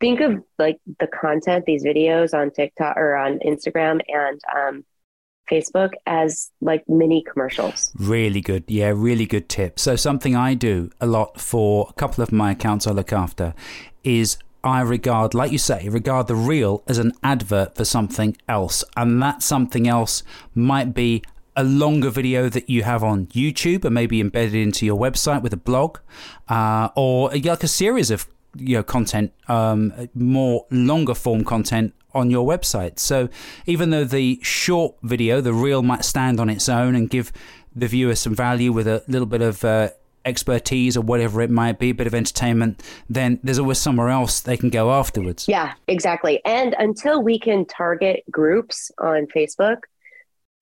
think 0.00 0.20
of 0.20 0.42
like 0.58 0.78
the 0.98 1.06
content, 1.06 1.64
these 1.66 1.84
videos 1.84 2.34
on 2.34 2.50
TikTok 2.50 2.96
or 2.96 3.16
on 3.16 3.38
Instagram 3.40 4.00
and 4.08 4.40
um, 4.56 4.84
Facebook 5.50 5.90
as 6.06 6.50
like 6.60 6.84
mini 6.88 7.22
commercials. 7.22 7.92
Really 7.98 8.40
good. 8.40 8.64
Yeah, 8.66 8.92
really 8.94 9.26
good 9.26 9.48
tip. 9.48 9.78
So, 9.78 9.96
something 9.96 10.34
I 10.34 10.54
do 10.54 10.90
a 11.00 11.06
lot 11.06 11.40
for 11.40 11.86
a 11.90 11.92
couple 11.94 12.22
of 12.22 12.32
my 12.32 12.52
accounts 12.52 12.86
I 12.86 12.92
look 12.92 13.12
after 13.12 13.54
is 14.04 14.38
I 14.62 14.80
regard, 14.82 15.34
like 15.34 15.52
you 15.52 15.58
say, 15.58 15.88
regard 15.88 16.26
the 16.26 16.34
reel 16.34 16.82
as 16.86 16.98
an 16.98 17.12
advert 17.22 17.76
for 17.76 17.84
something 17.84 18.36
else. 18.48 18.84
And 18.96 19.22
that 19.22 19.42
something 19.42 19.88
else 19.88 20.22
might 20.54 20.94
be 20.94 21.22
a 21.56 21.64
longer 21.64 22.10
video 22.10 22.48
that 22.48 22.70
you 22.70 22.82
have 22.84 23.02
on 23.02 23.26
YouTube 23.28 23.84
and 23.84 23.94
maybe 23.94 24.20
embedded 24.20 24.54
into 24.54 24.86
your 24.86 24.98
website 24.98 25.42
with 25.42 25.52
a 25.52 25.58
blog, 25.58 25.98
uh, 26.48 26.90
or 26.94 27.30
like 27.30 27.62
a 27.62 27.68
series 27.68 28.10
of 28.10 28.28
you 28.56 28.76
know 28.76 28.82
content, 28.82 29.32
um, 29.48 29.92
more 30.14 30.66
longer 30.70 31.14
form 31.14 31.44
content 31.44 31.94
on 32.12 32.30
your 32.30 32.46
website. 32.46 32.98
So 32.98 33.28
even 33.66 33.90
though 33.90 34.04
the 34.04 34.40
short 34.42 34.96
video, 35.02 35.40
the 35.40 35.52
reel, 35.52 35.82
might 35.82 36.04
stand 36.04 36.40
on 36.40 36.50
its 36.50 36.68
own 36.68 36.94
and 36.94 37.08
give 37.08 37.32
the 37.74 37.86
viewer 37.86 38.14
some 38.14 38.34
value 38.34 38.72
with 38.72 38.88
a 38.88 39.04
little 39.06 39.26
bit 39.26 39.42
of 39.42 39.64
uh, 39.64 39.90
expertise 40.24 40.96
or 40.96 41.02
whatever 41.02 41.40
it 41.40 41.50
might 41.50 41.78
be, 41.78 41.90
a 41.90 41.94
bit 41.94 42.06
of 42.06 42.14
entertainment, 42.14 42.82
then 43.08 43.38
there's 43.42 43.58
always 43.58 43.78
somewhere 43.78 44.08
else 44.08 44.40
they 44.40 44.56
can 44.56 44.70
go 44.70 44.92
afterwards. 44.92 45.46
Yeah, 45.48 45.74
exactly. 45.86 46.40
And 46.44 46.74
until 46.78 47.22
we 47.22 47.38
can 47.38 47.64
target 47.64 48.24
groups 48.30 48.90
on 48.98 49.26
Facebook, 49.34 49.78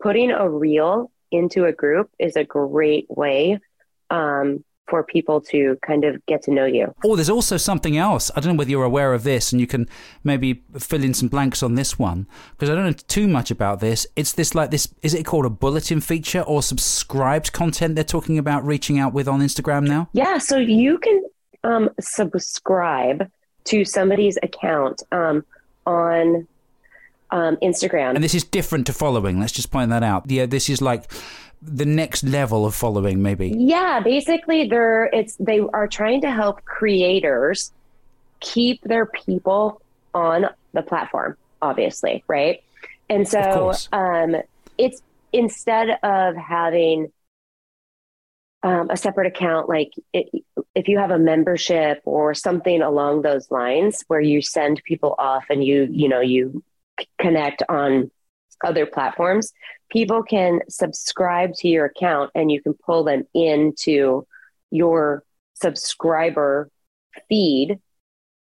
putting 0.03 0.31
a 0.31 0.49
reel 0.49 1.11
into 1.31 1.65
a 1.65 1.73
group 1.73 2.11
is 2.19 2.37
a 2.37 2.45
great 2.45 3.07
way 3.09 3.59
um, 4.11 4.65
for 4.89 5.03
people 5.03 5.41
to 5.41 5.79
kind 5.87 6.05
of 6.05 6.25
get 6.27 6.43
to 6.43 6.51
know 6.51 6.65
you. 6.65 6.95
Oh, 7.05 7.17
there's 7.17 7.31
also 7.31 7.57
something 7.57 7.97
else. 7.97 8.31
I 8.35 8.41
don't 8.41 8.55
know 8.55 8.59
whether 8.59 8.71
you're 8.71 8.85
aware 8.85 9.13
of 9.13 9.23
this, 9.23 9.53
and 9.53 9.61
you 9.61 9.67
can 9.67 9.89
maybe 10.25 10.63
fill 10.79 11.05
in 11.05 11.15
some 11.15 11.29
blanks 11.29 11.63
on 11.63 11.75
this 11.75 11.99
one 11.99 12.27
because 12.53 12.71
I 12.71 12.75
don't 12.75 12.85
know 12.85 12.93
too 12.93 13.29
much 13.29 13.51
about 13.51 13.81
this. 13.81 14.07
It's 14.17 14.33
this 14.33 14.55
like 14.55 14.71
this. 14.71 14.93
Is 15.03 15.15
it 15.15 15.25
called 15.25 15.47
a 15.47 15.51
bulletin 15.51 16.01
feature 16.01 16.41
or 16.41 16.63
subscribed 16.63 17.53
content? 17.53 17.95
They're 17.95 18.05
talking 18.05 18.39
about 18.39 18.65
reaching 18.65 18.99
out 18.99 19.13
with 19.13 19.29
on 19.29 19.41
Instagram 19.41 19.87
now. 19.87 20.09
Yeah, 20.13 20.39
so 20.39 20.57
you 20.57 20.99
can 20.99 21.23
um, 21.65 21.91
subscribe 22.01 23.31
to 23.65 23.85
somebody's 23.85 24.39
account 24.43 25.03
um, 25.13 25.45
on 25.87 26.47
um, 27.31 27.57
Instagram, 27.63 28.15
and 28.15 28.25
this 28.25 28.35
is 28.35 28.45
different 28.45 28.87
to 28.87 28.93
following. 28.93 29.39
Let's 29.39 29.53
just 29.53 29.71
point 29.71 29.91
that 29.91 30.03
out. 30.03 30.31
Yeah, 30.31 30.47
this 30.47 30.71
is 30.71 30.81
like 30.81 31.11
the 31.61 31.85
next 31.85 32.23
level 32.23 32.65
of 32.65 32.75
following 32.75 33.23
maybe? 33.23 33.49
Yeah 33.57 34.01
basically 34.01 34.69
they're 34.69 35.07
it's 35.07 35.37
they 35.37 35.61
are 35.61 35.89
trying 35.89 36.21
to 36.23 36.31
help 36.31 36.65
creators 36.65 37.73
keep 38.41 38.81
their 38.83 39.07
people 39.07 39.81
on 40.15 40.47
the 40.73 40.83
platform 40.83 41.37
obviously 41.61 42.25
right? 42.29 42.63
And 43.09 43.27
so 43.27 43.73
um 43.93 44.37
it's 44.77 45.03
instead 45.33 45.99
of 46.03 46.37
having 46.37 47.13
um, 48.63 48.91
a 48.91 48.97
separate 48.97 49.29
account 49.29 49.69
like 49.69 49.93
it, 50.13 50.29
if 50.75 50.89
you 50.89 50.99
have 50.99 51.11
a 51.11 51.19
membership 51.19 52.01
or 52.05 52.35
something 52.35 52.83
along 52.83 53.23
those 53.23 53.51
lines 53.51 54.03
where 54.09 54.21
you 54.21 54.43
send 54.43 54.83
people 54.85 55.15
off 55.19 55.45
and 55.49 55.63
you 55.65 55.89
you 55.91 56.09
know 56.09 56.21
you 56.21 56.63
connect 57.21 57.63
on 57.69 58.11
other 58.65 58.87
platforms 58.87 59.53
people 59.91 60.23
can 60.23 60.61
subscribe 60.69 61.55
to 61.55 61.69
your 61.69 61.87
account 61.87 62.31
and 62.35 62.51
you 62.51 62.63
can 62.63 62.75
pull 62.75 63.05
them 63.05 63.25
into 63.35 64.27
your 64.71 65.25
subscriber 65.55 66.71
feed. 67.29 67.79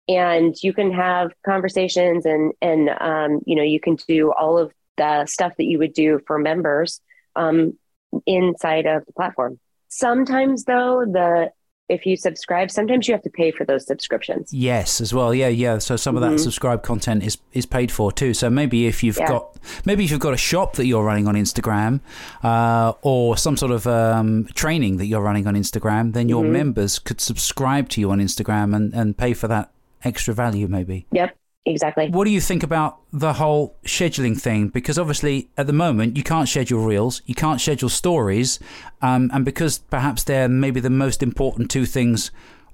And 0.07 0.55
you 0.63 0.73
can 0.73 0.91
have 0.91 1.31
conversations 1.45 2.25
and 2.25 2.53
and 2.61 2.89
um, 2.89 3.41
you 3.45 3.55
know 3.55 3.63
you 3.63 3.79
can 3.79 3.95
do 4.07 4.31
all 4.31 4.57
of 4.57 4.71
the 4.97 5.27
stuff 5.27 5.53
that 5.57 5.65
you 5.65 5.77
would 5.77 5.93
do 5.93 6.19
for 6.25 6.39
members 6.39 6.99
um, 7.35 7.77
inside 8.25 8.87
of 8.87 9.05
the 9.05 9.13
platform. 9.13 9.59
Sometimes 9.87 10.63
though 10.63 11.05
the 11.05 11.51
if 11.89 12.05
you 12.05 12.15
subscribe, 12.15 12.71
sometimes 12.71 13.07
you 13.07 13.13
have 13.13 13.23
to 13.23 13.29
pay 13.29 13.51
for 13.51 13.65
those 13.65 13.85
subscriptions. 13.85 14.53
Yes, 14.53 15.01
as 15.01 15.13
well. 15.13 15.33
Yeah, 15.33 15.47
yeah. 15.47 15.79
So 15.79 15.95
some 15.95 16.15
of 16.15 16.21
that 16.21 16.27
mm-hmm. 16.27 16.37
subscribed 16.37 16.83
content 16.83 17.23
is 17.23 17.37
is 17.53 17.65
paid 17.65 17.91
for 17.91 18.11
too. 18.11 18.33
So 18.33 18.49
maybe 18.49 18.87
if 18.87 19.03
you've 19.03 19.17
yeah. 19.17 19.27
got 19.27 19.57
maybe 19.85 20.05
if 20.05 20.11
you've 20.11 20.19
got 20.19 20.33
a 20.33 20.37
shop 20.37 20.75
that 20.75 20.85
you're 20.85 21.03
running 21.03 21.27
on 21.27 21.35
Instagram, 21.35 21.99
uh, 22.43 22.93
or 23.01 23.35
some 23.35 23.57
sort 23.57 23.71
of 23.71 23.87
um, 23.87 24.45
training 24.53 24.97
that 24.97 25.07
you're 25.07 25.21
running 25.21 25.47
on 25.47 25.55
Instagram, 25.55 26.13
then 26.13 26.29
your 26.29 26.43
mm-hmm. 26.43 26.53
members 26.53 26.99
could 26.99 27.19
subscribe 27.19 27.89
to 27.89 28.01
you 28.01 28.11
on 28.11 28.19
Instagram 28.19 28.75
and 28.75 28.93
and 28.93 29.17
pay 29.17 29.33
for 29.33 29.47
that 29.47 29.71
extra 30.03 30.33
value. 30.33 30.67
Maybe. 30.67 31.07
Yep. 31.11 31.35
Exactly. 31.65 32.09
What 32.09 32.25
do 32.25 32.31
you 32.31 32.41
think 32.41 32.63
about 32.63 32.99
the 33.11 33.33
whole 33.33 33.75
scheduling 33.85 34.39
thing? 34.39 34.69
Because 34.69 34.97
obviously, 34.97 35.49
at 35.57 35.67
the 35.67 35.73
moment, 35.73 36.17
you 36.17 36.23
can't 36.23 36.47
schedule 36.47 36.83
reels, 36.83 37.21
you 37.25 37.35
can't 37.35 37.59
schedule 37.59 37.89
stories, 37.89 38.59
um, 39.01 39.29
and 39.33 39.45
because 39.45 39.79
perhaps 39.79 40.23
they're 40.23 40.49
maybe 40.49 40.79
the 40.79 40.89
most 40.89 41.21
important 41.21 41.69
two 41.69 41.85
things 41.85 42.31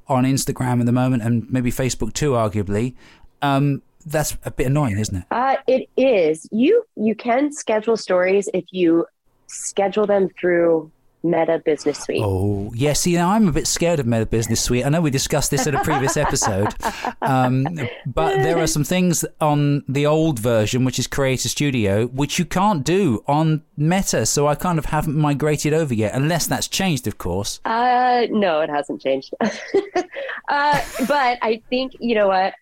on 0.07 0.23
Instagram 0.23 0.79
at 0.79 0.85
the 0.85 0.91
moment, 0.91 1.23
and 1.23 1.51
maybe 1.51 1.71
Facebook 1.71 2.13
too, 2.13 2.31
arguably. 2.31 2.93
Um, 3.41 3.81
that's 4.05 4.37
a 4.43 4.51
bit 4.51 4.67
annoying, 4.67 4.97
isn't 4.97 5.17
it? 5.17 5.23
Uh, 5.31 5.55
it 5.67 5.89
is. 5.97 6.47
You 6.51 6.85
you 6.95 7.15
can 7.15 7.51
schedule 7.51 7.97
stories 7.97 8.47
if 8.53 8.65
you 8.71 9.07
schedule 9.47 10.05
them 10.05 10.29
through 10.39 10.91
Meta 11.25 11.61
Business 11.63 11.99
Suite. 11.99 12.21
Oh, 12.23 12.71
yeah. 12.75 12.93
See, 12.93 13.17
I'm 13.17 13.47
a 13.47 13.51
bit 13.51 13.67
scared 13.67 13.99
of 13.99 14.05
Meta 14.05 14.25
Business 14.25 14.61
Suite. 14.61 14.85
I 14.85 14.89
know 14.89 15.01
we 15.01 15.09
discussed 15.09 15.51
this 15.51 15.67
in 15.67 15.75
a 15.75 15.83
previous 15.83 16.17
episode, 16.17 16.73
um, 17.21 17.65
but 18.05 18.35
there 18.37 18.57
are 18.59 18.67
some 18.67 18.83
things 18.83 19.25
on 19.41 19.83
the 19.87 20.05
old 20.05 20.39
version, 20.39 20.85
which 20.85 20.99
is 20.99 21.07
Creator 21.07 21.49
Studio, 21.49 22.07
which 22.07 22.37
you 22.39 22.45
can't 22.45 22.83
do 22.83 23.23
on 23.27 23.63
Meta. 23.75 24.25
So 24.25 24.47
I 24.47 24.55
kind 24.55 24.77
of 24.77 24.85
haven't 24.85 25.15
migrated 25.15 25.73
over 25.73 25.93
yet, 25.93 26.13
unless 26.13 26.47
that's 26.47 26.67
changed, 26.67 27.07
of 27.07 27.17
course. 27.17 27.59
Uh, 27.65 28.27
no, 28.29 28.61
it 28.61 28.69
hasn't 28.69 29.01
changed. 29.01 29.33
uh, 29.41 30.81
but 31.07 31.39
I 31.41 31.61
think 31.69 31.93
you 31.99 32.15
know 32.15 32.27
what? 32.27 32.53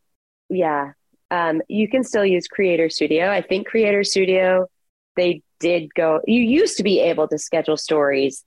Yeah, 0.50 0.94
um, 1.32 1.62
you 1.68 1.90
can 1.90 2.04
still 2.04 2.26
use 2.26 2.48
Creator 2.48 2.90
Studio. 2.90 3.30
I 3.30 3.42
think 3.42 3.68
Creator 3.68 4.04
Studio 4.06 4.68
they 5.16 5.42
did 5.60 5.94
go. 5.94 6.22
You 6.26 6.42
used 6.42 6.78
to 6.78 6.84
be 6.84 7.00
able 7.00 7.28
to 7.28 7.38
schedule 7.38 7.78
stories 7.78 8.44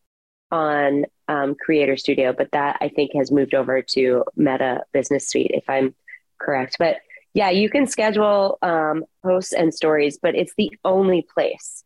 on 0.50 1.04
um, 1.28 1.54
Creator 1.54 1.96
Studio, 1.96 2.32
but 2.32 2.50
that 2.52 2.78
I 2.80 2.88
think 2.88 3.12
has 3.14 3.32
moved 3.32 3.54
over 3.54 3.82
to 3.82 4.24
Meta 4.36 4.84
Business 4.92 5.28
Suite, 5.28 5.50
if 5.52 5.64
I'm 5.68 5.94
correct. 6.38 6.76
But 6.78 6.98
yeah, 7.34 7.50
you 7.50 7.68
can 7.68 7.86
schedule 7.86 8.58
um, 8.62 9.04
posts 9.22 9.52
and 9.52 9.74
stories, 9.74 10.18
but 10.20 10.34
it's 10.34 10.54
the 10.56 10.72
only 10.84 11.26
place. 11.34 11.84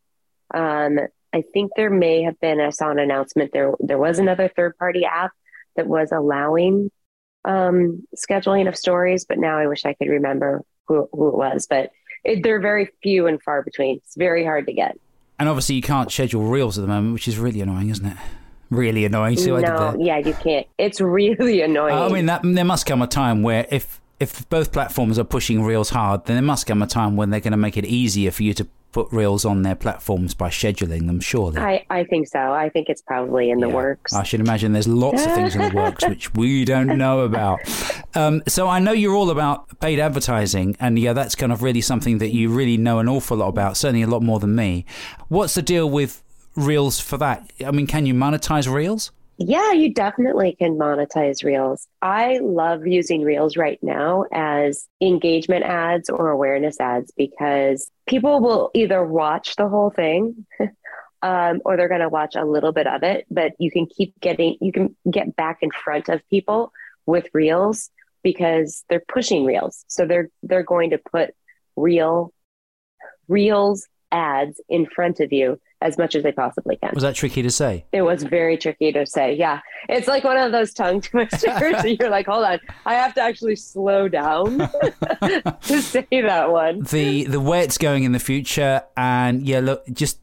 Um, 0.53 0.99
I 1.33 1.43
think 1.53 1.73
there 1.77 1.91
may 1.91 2.23
have 2.23 2.39
been. 2.41 2.61
I 2.61 2.71
saw 2.71 2.91
an 2.91 2.99
announcement. 2.99 3.53
There, 3.53 3.73
there 3.81 3.99
was 3.99 4.19
another 4.19 4.49
third-party 4.49 5.05
app 5.05 5.33
that 5.77 5.87
was 5.87 6.13
allowing 6.13 6.91
um, 7.45 8.07
scheduling 8.17 8.69
of 8.69 8.77
stories, 8.77 9.25
but 9.25 9.39
now 9.39 9.59
I 9.59 9.67
wish 9.67 9.85
I 9.85 9.95
could 9.95 10.09
remember 10.09 10.63
who, 10.87 11.09
who 11.13 11.29
it 11.29 11.37
was. 11.37 11.67
But 11.69 11.91
it, 12.25 12.43
they're 12.43 12.61
very 12.61 12.91
few 13.03 13.27
and 13.27 13.41
far 13.43 13.63
between. 13.63 13.99
It's 13.99 14.17
very 14.17 14.45
hard 14.45 14.67
to 14.67 14.73
get. 14.73 14.99
And 15.39 15.49
obviously, 15.49 15.77
you 15.77 15.83
can't 15.83 16.13
schedule 16.13 16.43
reels 16.43 16.77
at 16.79 16.83
the 16.83 16.89
moment, 16.89 17.15
which 17.15 17.27
is 17.27 17.39
really 17.39 17.61
annoying, 17.61 17.89
isn't 17.89 18.05
it? 18.05 18.17
Really 18.71 19.05
annoying. 19.05 19.37
No, 19.45 19.97
yeah, 19.99 20.19
you 20.19 20.35
can't. 20.35 20.67
It's 20.79 21.01
really 21.01 21.61
annoying. 21.63 21.95
I 21.95 22.09
mean, 22.09 22.27
that, 22.27 22.41
there 22.43 22.65
must 22.65 22.87
come 22.87 23.03
a 23.03 23.07
time 23.07 23.43
where 23.43 23.67
if 23.71 24.01
if 24.19 24.49
both 24.51 24.71
platforms 24.71 25.19
are 25.19 25.25
pushing 25.25 25.63
Reels 25.63 25.91
hard, 25.91 26.27
then 26.27 26.37
there 26.37 26.43
must 26.43 26.67
come 26.67 26.83
a 26.83 26.87
time 26.87 27.17
when 27.17 27.31
they're 27.31 27.41
going 27.41 27.53
to 27.53 27.57
make 27.57 27.79
it 27.79 27.87
easier 27.87 28.31
for 28.31 28.43
you 28.43 28.53
to 28.55 28.69
put 28.93 29.11
Reels 29.13 29.45
on 29.45 29.63
their 29.63 29.75
platforms 29.75 30.35
by 30.35 30.49
scheduling 30.49 31.07
them, 31.07 31.21
surely. 31.21 31.59
I, 31.59 31.87
I 31.89 32.05
think 32.05 32.29
so. 32.29 32.39
I 32.39 32.69
think 32.69 32.89
it's 32.89 33.03
probably 33.03 33.51
in 33.51 33.59
the 33.59 33.69
works. 33.69 34.13
I 34.13 34.25
should 34.25 34.41
imagine 34.41 34.73
there's 34.73 34.89
lots 34.89 35.25
of 35.25 35.33
things 35.33 35.55
in 35.55 35.63
the 35.63 35.75
works 35.75 36.07
which 36.07 36.35
we 36.35 36.65
don't 36.65 36.99
know 36.99 37.21
about. 37.21 37.61
Um, 38.13 38.43
so 38.49 38.67
I 38.67 38.81
know 38.81 38.91
you're 38.91 39.15
all 39.15 39.31
about 39.31 39.79
paid 39.79 40.01
advertising, 40.01 40.77
and 40.81 40.99
yeah, 40.99 41.13
that's 41.13 41.37
kind 41.37 41.53
of 41.53 41.63
really 41.63 41.81
something 41.81 42.19
that 42.19 42.35
you 42.35 42.51
really 42.51 42.77
know 42.77 42.99
an 42.99 43.09
awful 43.09 43.37
lot 43.37 43.47
about, 43.47 43.77
certainly 43.77 44.03
a 44.03 44.09
lot 44.09 44.21
more 44.21 44.41
than 44.41 44.57
me. 44.57 44.85
What's 45.29 45.55
the 45.55 45.63
deal 45.63 45.89
with 45.89 46.21
Reels 46.57 47.01
for 47.01 47.17
that? 47.19 47.53
I 47.65 47.71
mean, 47.71 47.87
can 47.87 48.07
you 48.07 48.15
monetize 48.15 48.73
Reels? 48.73 49.13
Yeah, 49.43 49.73
you 49.73 49.95
definitely 49.95 50.55
can 50.59 50.77
monetize 50.77 51.43
Reels. 51.43 51.89
I 52.03 52.41
love 52.43 52.87
using 52.87 53.23
Reels 53.23 53.57
right 53.57 53.79
now 53.83 54.27
as 54.31 54.87
engagement 55.01 55.65
ads 55.65 56.11
or 56.11 56.29
awareness 56.29 56.79
ads 56.79 57.11
because 57.17 57.91
people 58.07 58.41
will 58.41 58.71
either 58.75 59.03
watch 59.03 59.57
the 59.57 59.67
whole 59.67 59.89
thing 59.89 60.45
um, 61.23 61.63
or 61.65 61.79
they're 61.79 61.89
going 61.89 62.03
to 62.03 62.11
watch 62.11 62.37
a 62.37 62.45
little 62.45 62.73
bit 62.73 62.87
of 62.87 63.03
it, 63.03 63.25
but 63.31 63.53
you 63.59 63.71
can 63.71 63.87
keep 63.87 64.13
getting, 64.21 64.59
you 64.61 64.73
can 64.73 64.95
get 65.11 65.35
back 65.37 65.61
in 65.63 65.71
front 65.71 66.11
of 66.11 66.21
people 66.29 66.71
with 67.07 67.27
Reels 67.33 67.89
because 68.23 68.85
they're 68.91 69.03
pushing 69.09 69.47
Reels. 69.47 69.87
So 69.89 70.05
they're, 70.05 70.29
they're 70.43 70.63
going 70.63 70.91
to 70.91 70.99
put 70.99 71.35
real 71.77 72.35
Reels 73.27 73.87
ads 74.13 74.61
in 74.69 74.85
front 74.85 75.21
of 75.21 75.33
you 75.33 75.59
as 75.83 75.97
much 75.97 76.15
as 76.15 76.23
they 76.23 76.33
possibly 76.33 76.77
can. 76.77 76.91
Was 76.95 77.03
that 77.03 77.15
tricky 77.15 77.43
to 77.43 77.51
say? 77.51 77.85
It 77.93 78.03
was 78.03 78.23
very 78.23 78.57
tricky 78.57 78.93
to 78.93 79.07
say. 79.07 79.35
Yeah. 79.35 79.61
It's 79.89 80.07
like 80.07 80.25
one 80.25 80.37
of 80.37 80.53
those 80.53 80.75
tongue 80.75 81.01
twisters. 81.01 81.85
you're 81.99 82.11
like, 82.11 82.27
hold 82.27 82.45
on, 82.45 82.61
I 82.87 82.95
have 82.95 83.15
to 83.15 83.21
actually 83.21 83.57
slow 83.57 84.09
down 84.09 84.59
to 85.23 85.83
say 85.83 86.07
that 86.11 86.51
one. 86.51 86.83
The 86.83 87.25
the 87.25 87.41
way 87.41 87.61
it's 87.63 87.79
going 87.79 88.05
in 88.05 88.13
the 88.13 88.19
future 88.19 88.83
and 88.97 89.47
yeah, 89.47 89.61
look, 89.61 89.87
just 89.93 90.21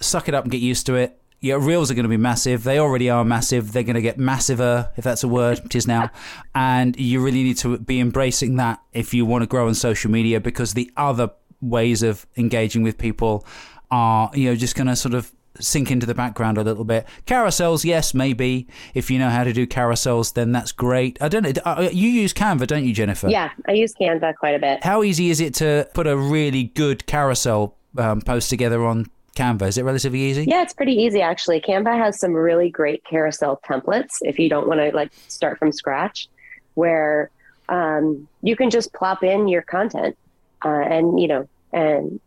suck 0.00 0.28
it 0.28 0.34
up 0.34 0.44
and 0.44 0.50
get 0.50 0.60
used 0.60 0.86
to 0.86 0.94
it. 0.94 1.18
Yeah, 1.40 1.56
reels 1.60 1.90
are 1.90 1.94
going 1.94 2.04
to 2.04 2.08
be 2.08 2.16
massive. 2.16 2.64
They 2.64 2.78
already 2.78 3.10
are 3.10 3.24
massive. 3.24 3.72
They're 3.72 3.82
going 3.82 3.94
to 3.94 4.02
get 4.02 4.18
massiver, 4.18 4.90
if 4.96 5.04
that's 5.04 5.22
a 5.22 5.28
word, 5.28 5.60
it 5.64 5.74
is 5.74 5.86
now. 5.86 6.10
and 6.54 6.98
you 6.98 7.22
really 7.22 7.42
need 7.42 7.58
to 7.58 7.78
be 7.78 8.00
embracing 8.00 8.56
that 8.56 8.80
if 8.92 9.14
you 9.14 9.26
want 9.26 9.42
to 9.42 9.46
grow 9.46 9.68
on 9.68 9.74
social 9.74 10.10
media 10.10 10.40
because 10.40 10.74
the 10.74 10.90
other 10.96 11.30
ways 11.60 12.02
of 12.02 12.26
engaging 12.36 12.82
with 12.82 12.98
people 12.98 13.46
are 13.90 14.30
you 14.34 14.50
know 14.50 14.56
just 14.56 14.74
going 14.74 14.86
to 14.86 14.96
sort 14.96 15.14
of 15.14 15.32
sink 15.60 15.90
into 15.90 16.06
the 16.06 16.14
background 16.14 16.58
a 16.58 16.62
little 16.62 16.84
bit. 16.84 17.06
Carousels, 17.26 17.84
yes, 17.84 18.14
maybe. 18.14 18.66
If 18.94 19.10
you 19.10 19.18
know 19.18 19.30
how 19.30 19.44
to 19.44 19.52
do 19.52 19.66
carousels, 19.66 20.34
then 20.34 20.52
that's 20.52 20.72
great. 20.72 21.20
I 21.20 21.28
don't 21.28 21.42
know. 21.42 21.52
Uh, 21.64 21.86
uh, 21.86 21.90
you 21.92 22.08
use 22.08 22.32
Canva, 22.32 22.66
don't 22.66 22.84
you, 22.84 22.92
Jennifer? 22.92 23.28
Yeah, 23.28 23.50
I 23.68 23.72
use 23.72 23.94
Canva 23.94 24.36
quite 24.36 24.54
a 24.54 24.58
bit. 24.58 24.84
How 24.84 25.02
easy 25.02 25.30
is 25.30 25.40
it 25.40 25.54
to 25.54 25.88
put 25.94 26.06
a 26.06 26.16
really 26.16 26.64
good 26.64 27.06
carousel 27.06 27.76
um, 27.98 28.20
post 28.20 28.50
together 28.50 28.84
on 28.84 29.06
Canva? 29.34 29.68
Is 29.68 29.78
it 29.78 29.84
relatively 29.84 30.20
easy? 30.20 30.44
Yeah, 30.44 30.62
it's 30.62 30.72
pretty 30.72 30.94
easy 30.94 31.20
actually. 31.20 31.60
Canva 31.60 31.96
has 31.96 32.18
some 32.18 32.32
really 32.32 32.70
great 32.70 33.04
carousel 33.04 33.60
templates 33.64 34.16
if 34.22 34.38
you 34.38 34.48
don't 34.48 34.66
want 34.66 34.80
to 34.80 34.90
like 34.94 35.12
start 35.28 35.58
from 35.58 35.72
scratch, 35.72 36.28
where 36.74 37.30
um, 37.68 38.28
you 38.42 38.56
can 38.56 38.70
just 38.70 38.92
plop 38.92 39.22
in 39.22 39.48
your 39.48 39.62
content 39.62 40.16
uh, 40.64 40.68
and 40.68 41.20
you 41.20 41.28
know 41.28 41.48
and 41.72 42.20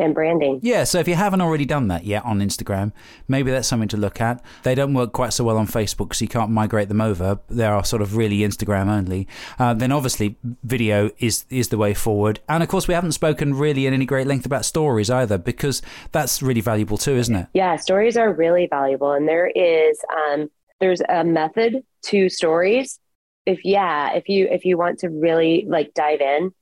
and 0.00 0.14
branding. 0.14 0.60
Yeah, 0.62 0.84
so 0.84 0.98
if 0.98 1.06
you 1.06 1.14
haven't 1.14 1.40
already 1.40 1.64
done 1.64 1.88
that 1.88 2.04
yet 2.04 2.24
on 2.24 2.40
Instagram, 2.40 2.92
maybe 3.28 3.50
that's 3.50 3.68
something 3.68 3.88
to 3.88 3.96
look 3.96 4.20
at. 4.20 4.42
They 4.62 4.74
don't 4.74 4.94
work 4.94 5.12
quite 5.12 5.32
so 5.32 5.44
well 5.44 5.56
on 5.56 5.66
Facebook 5.66 6.08
because 6.08 6.22
you 6.22 6.28
can't 6.28 6.50
migrate 6.50 6.88
them 6.88 7.00
over. 7.00 7.40
They 7.48 7.64
are 7.64 7.84
sort 7.84 8.02
of 8.02 8.16
really 8.16 8.38
Instagram 8.38 8.88
only. 8.88 9.28
Uh, 9.58 9.74
then 9.74 9.92
obviously 9.92 10.36
video 10.64 11.10
is 11.18 11.44
is 11.50 11.68
the 11.68 11.78
way 11.78 11.94
forward. 11.94 12.40
And 12.48 12.62
of 12.62 12.68
course, 12.68 12.88
we 12.88 12.94
haven't 12.94 13.12
spoken 13.12 13.54
really 13.54 13.86
in 13.86 13.94
any 13.94 14.06
great 14.06 14.26
length 14.26 14.46
about 14.46 14.64
stories 14.64 15.10
either 15.10 15.38
because 15.38 15.82
that's 16.12 16.42
really 16.42 16.60
valuable 16.60 16.98
too, 16.98 17.16
isn't 17.16 17.34
it? 17.34 17.46
Yeah, 17.54 17.76
stories 17.76 18.16
are 18.16 18.32
really 18.32 18.66
valuable, 18.68 19.12
and 19.12 19.28
there 19.28 19.48
is 19.48 19.98
um, 20.14 20.50
there's 20.80 21.02
a 21.08 21.24
method 21.24 21.84
to 22.06 22.28
stories. 22.28 22.98
If 23.46 23.64
yeah, 23.64 24.14
if 24.14 24.28
you 24.28 24.48
if 24.50 24.64
you 24.64 24.76
want 24.76 24.98
to 25.00 25.08
really 25.08 25.64
like 25.68 25.94
dive 25.94 26.20
in 26.20 26.52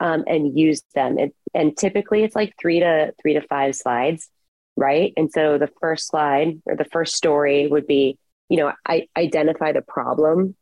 um, 0.00 0.24
and 0.26 0.58
use 0.58 0.82
them. 0.94 1.18
It, 1.18 1.34
and 1.58 1.76
typically 1.76 2.22
it's 2.22 2.36
like 2.36 2.54
three 2.58 2.78
to 2.80 3.12
three 3.20 3.34
to 3.34 3.42
five 3.42 3.74
slides, 3.74 4.30
right? 4.76 5.12
And 5.16 5.28
so 5.30 5.58
the 5.58 5.68
first 5.80 6.06
slide 6.06 6.62
or 6.66 6.76
the 6.76 6.84
first 6.84 7.16
story 7.16 7.66
would 7.66 7.86
be, 7.86 8.16
you 8.48 8.58
know, 8.58 8.72
I 8.86 9.08
identify 9.16 9.72
the 9.72 9.82
problem 9.82 10.54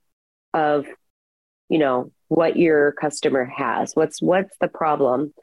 of, 0.54 0.86
you 1.68 1.78
know, 1.78 2.10
what 2.28 2.56
your 2.56 2.92
customer 2.92 3.44
has. 3.44 3.92
What's 3.92 4.22
what's 4.22 4.56
the 4.58 4.68
problem? 4.68 5.34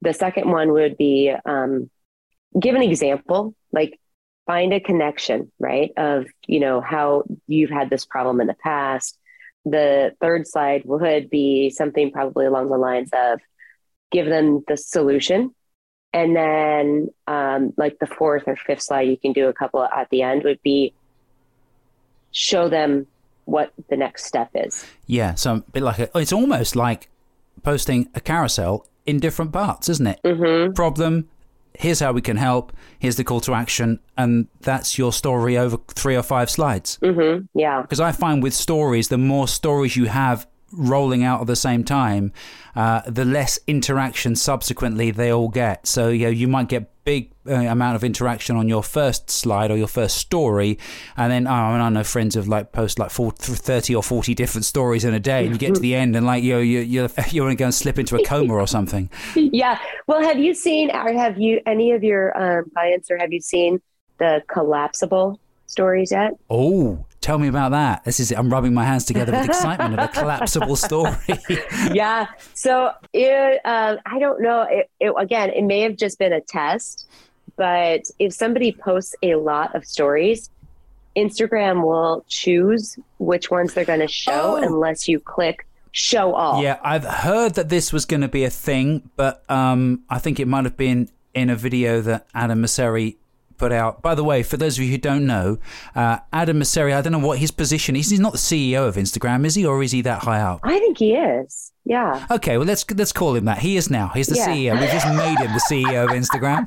The 0.00 0.14
second 0.14 0.50
one 0.50 0.72
would 0.72 0.96
be 0.96 1.34
um, 1.44 1.90
give 2.58 2.74
an 2.74 2.82
example, 2.82 3.54
like 3.72 4.00
find 4.46 4.72
a 4.72 4.80
connection, 4.80 5.52
right? 5.60 5.90
Of 5.98 6.26
you 6.46 6.60
know 6.60 6.80
how 6.80 7.24
you've 7.46 7.70
had 7.70 7.90
this 7.90 8.06
problem 8.06 8.40
in 8.40 8.46
the 8.46 8.56
past 8.62 9.18
the 9.64 10.12
third 10.20 10.46
slide 10.46 10.82
would 10.84 11.30
be 11.30 11.70
something 11.70 12.10
probably 12.10 12.46
along 12.46 12.68
the 12.68 12.76
lines 12.76 13.10
of 13.14 13.40
give 14.10 14.26
them 14.26 14.64
the 14.68 14.76
solution. 14.76 15.54
And 16.12 16.36
then, 16.36 17.08
um, 17.26 17.72
like 17.76 17.98
the 17.98 18.06
fourth 18.06 18.44
or 18.46 18.56
fifth 18.56 18.82
slide, 18.82 19.02
you 19.02 19.16
can 19.16 19.32
do 19.32 19.48
a 19.48 19.52
couple 19.52 19.84
at 19.84 20.08
the 20.10 20.22
end, 20.22 20.44
would 20.44 20.62
be 20.62 20.94
show 22.30 22.68
them 22.68 23.06
what 23.46 23.72
the 23.90 23.96
next 23.96 24.24
step 24.24 24.50
is. 24.54 24.86
Yeah. 25.06 25.34
So, 25.34 25.56
a 25.56 25.60
bit 25.60 25.82
like 25.82 25.98
a, 25.98 26.18
it's 26.18 26.32
almost 26.32 26.76
like 26.76 27.08
posting 27.62 28.08
a 28.14 28.20
carousel 28.20 28.86
in 29.06 29.18
different 29.18 29.52
parts, 29.52 29.88
isn't 29.88 30.06
it? 30.06 30.20
Mm-hmm. 30.24 30.72
Problem, 30.72 31.28
here's 31.76 32.00
how 32.00 32.12
we 32.12 32.22
can 32.22 32.36
help, 32.36 32.72
here's 32.98 33.16
the 33.16 33.24
call 33.24 33.40
to 33.40 33.54
action, 33.54 34.00
and 34.16 34.48
that's 34.60 34.96
your 34.96 35.12
story 35.12 35.58
over 35.58 35.78
three 35.88 36.16
or 36.16 36.22
five 36.22 36.50
slides. 36.50 36.98
Mm-hmm. 37.02 37.46
Yeah. 37.58 37.82
Because 37.82 38.00
I 38.00 38.12
find 38.12 38.42
with 38.42 38.54
stories, 38.54 39.08
the 39.08 39.18
more 39.18 39.48
stories 39.48 39.96
you 39.96 40.06
have 40.06 40.46
rolling 40.76 41.24
out 41.24 41.40
at 41.40 41.46
the 41.46 41.56
same 41.56 41.84
time, 41.84 42.32
uh, 42.76 43.02
the 43.06 43.24
less 43.24 43.58
interaction 43.66 44.36
subsequently 44.36 45.10
they 45.10 45.32
all 45.32 45.48
get. 45.48 45.86
So 45.86 46.08
you 46.08 46.26
know, 46.26 46.30
you 46.30 46.48
might 46.48 46.68
get 46.68 46.90
big 47.04 47.30
uh, 47.46 47.54
amount 47.54 47.96
of 47.96 48.02
interaction 48.02 48.56
on 48.56 48.68
your 48.68 48.82
first 48.82 49.30
slide 49.30 49.70
or 49.70 49.76
your 49.76 49.88
first 49.88 50.16
story, 50.16 50.78
and 51.16 51.30
then 51.30 51.46
oh, 51.46 51.50
and 51.50 51.82
I 51.82 51.88
know 51.88 52.04
friends 52.04 52.34
have 52.34 52.48
like 52.48 52.72
post 52.72 52.98
like 52.98 53.10
40, 53.10 53.54
30 53.54 53.94
or 53.94 54.02
forty 54.02 54.34
different 54.34 54.64
stories 54.64 55.04
in 55.04 55.14
a 55.14 55.20
day, 55.20 55.44
and 55.44 55.52
you 55.52 55.58
get 55.58 55.74
to 55.74 55.80
the 55.80 55.94
end 55.94 56.16
and 56.16 56.26
like 56.26 56.42
you 56.42 56.58
you 56.58 56.80
you 56.80 57.08
you 57.30 57.42
want 57.42 57.52
to 57.52 57.56
go 57.56 57.66
and 57.66 57.74
slip 57.74 57.98
into 57.98 58.16
a 58.16 58.24
coma 58.24 58.54
or 58.54 58.66
something. 58.66 59.10
Yeah. 59.54 59.78
Well, 60.06 60.22
have 60.22 60.38
you 60.38 60.54
seen 60.54 60.90
or 60.90 61.12
have 61.12 61.38
you 61.38 61.60
any 61.66 61.92
of 61.92 62.02
your 62.02 62.36
um, 62.36 62.70
clients 62.70 63.10
or 63.10 63.18
have 63.18 63.32
you 63.32 63.40
seen 63.40 63.80
the 64.18 64.42
collapsible 64.48 65.38
stories 65.66 66.10
yet? 66.10 66.32
Oh, 66.50 67.04
Tell 67.24 67.38
me 67.38 67.48
about 67.48 67.70
that. 67.70 68.04
This 68.04 68.20
is 68.20 68.32
I'm 68.32 68.50
rubbing 68.50 68.74
my 68.74 68.84
hands 68.84 69.06
together 69.06 69.32
with 69.32 69.46
excitement 69.46 69.94
of 69.98 69.98
a 69.98 70.08
collapsible 70.08 70.76
story. 70.76 71.16
yeah. 71.90 72.26
So 72.52 72.92
it, 73.14 73.62
uh, 73.64 73.96
I 74.04 74.18
don't 74.18 74.42
know. 74.42 74.66
It, 74.68 74.90
it, 75.00 75.14
again, 75.16 75.48
it 75.48 75.62
may 75.62 75.80
have 75.80 75.96
just 75.96 76.18
been 76.18 76.34
a 76.34 76.42
test, 76.42 77.08
but 77.56 78.02
if 78.18 78.34
somebody 78.34 78.72
posts 78.72 79.14
a 79.22 79.36
lot 79.36 79.74
of 79.74 79.86
stories, 79.86 80.50
Instagram 81.16 81.82
will 81.82 82.26
choose 82.28 82.98
which 83.18 83.50
ones 83.50 83.72
they're 83.72 83.86
going 83.86 84.00
to 84.00 84.06
show 84.08 84.56
Oh. 84.58 84.62
unless 84.62 85.08
you 85.08 85.18
click 85.18 85.66
show 85.92 86.34
all. 86.34 86.62
Yeah, 86.62 86.78
I've 86.82 87.04
heard 87.04 87.54
that 87.54 87.70
this 87.70 87.90
was 87.90 88.04
going 88.04 88.20
to 88.20 88.28
be 88.28 88.44
a 88.44 88.50
thing, 88.50 89.08
but 89.16 89.48
um, 89.50 90.02
I 90.10 90.18
think 90.18 90.40
it 90.40 90.46
might 90.46 90.64
have 90.64 90.76
been 90.76 91.08
in 91.32 91.48
a 91.48 91.56
video 91.56 92.02
that 92.02 92.26
Adam 92.34 92.60
Mosseri 92.60 93.16
put 93.58 93.72
out. 93.72 94.02
By 94.02 94.14
the 94.14 94.24
way, 94.24 94.42
for 94.42 94.56
those 94.56 94.78
of 94.78 94.84
you 94.84 94.90
who 94.90 94.98
don't 94.98 95.26
know, 95.26 95.58
uh, 95.94 96.18
Adam 96.32 96.60
Mosseri, 96.60 96.94
I 96.94 97.00
don't 97.00 97.12
know 97.12 97.18
what 97.26 97.38
his 97.38 97.50
position 97.50 97.96
is. 97.96 98.10
He's 98.10 98.20
not 98.20 98.32
the 98.32 98.38
CEO 98.38 98.86
of 98.88 98.96
Instagram, 98.96 99.44
is 99.44 99.54
he, 99.54 99.64
or 99.66 99.82
is 99.82 99.92
he 99.92 100.02
that 100.02 100.22
high 100.22 100.40
up? 100.40 100.60
I 100.62 100.78
think 100.78 100.98
he 100.98 101.14
is. 101.14 101.70
Yeah. 101.86 102.26
Okay, 102.30 102.56
well 102.56 102.66
let's 102.66 102.90
let's 102.92 103.12
call 103.12 103.34
him 103.36 103.44
that. 103.44 103.58
He 103.58 103.76
is 103.76 103.90
now. 103.90 104.08
He's 104.14 104.28
the 104.28 104.36
Yeah. 104.36 104.46
CEO. 104.48 104.80
We've 104.80 104.88
just 104.88 105.06
made 105.14 105.38
him 105.38 105.52
the 105.52 105.60
CEO 105.68 106.04
of 106.04 106.10
Instagram. 106.12 106.66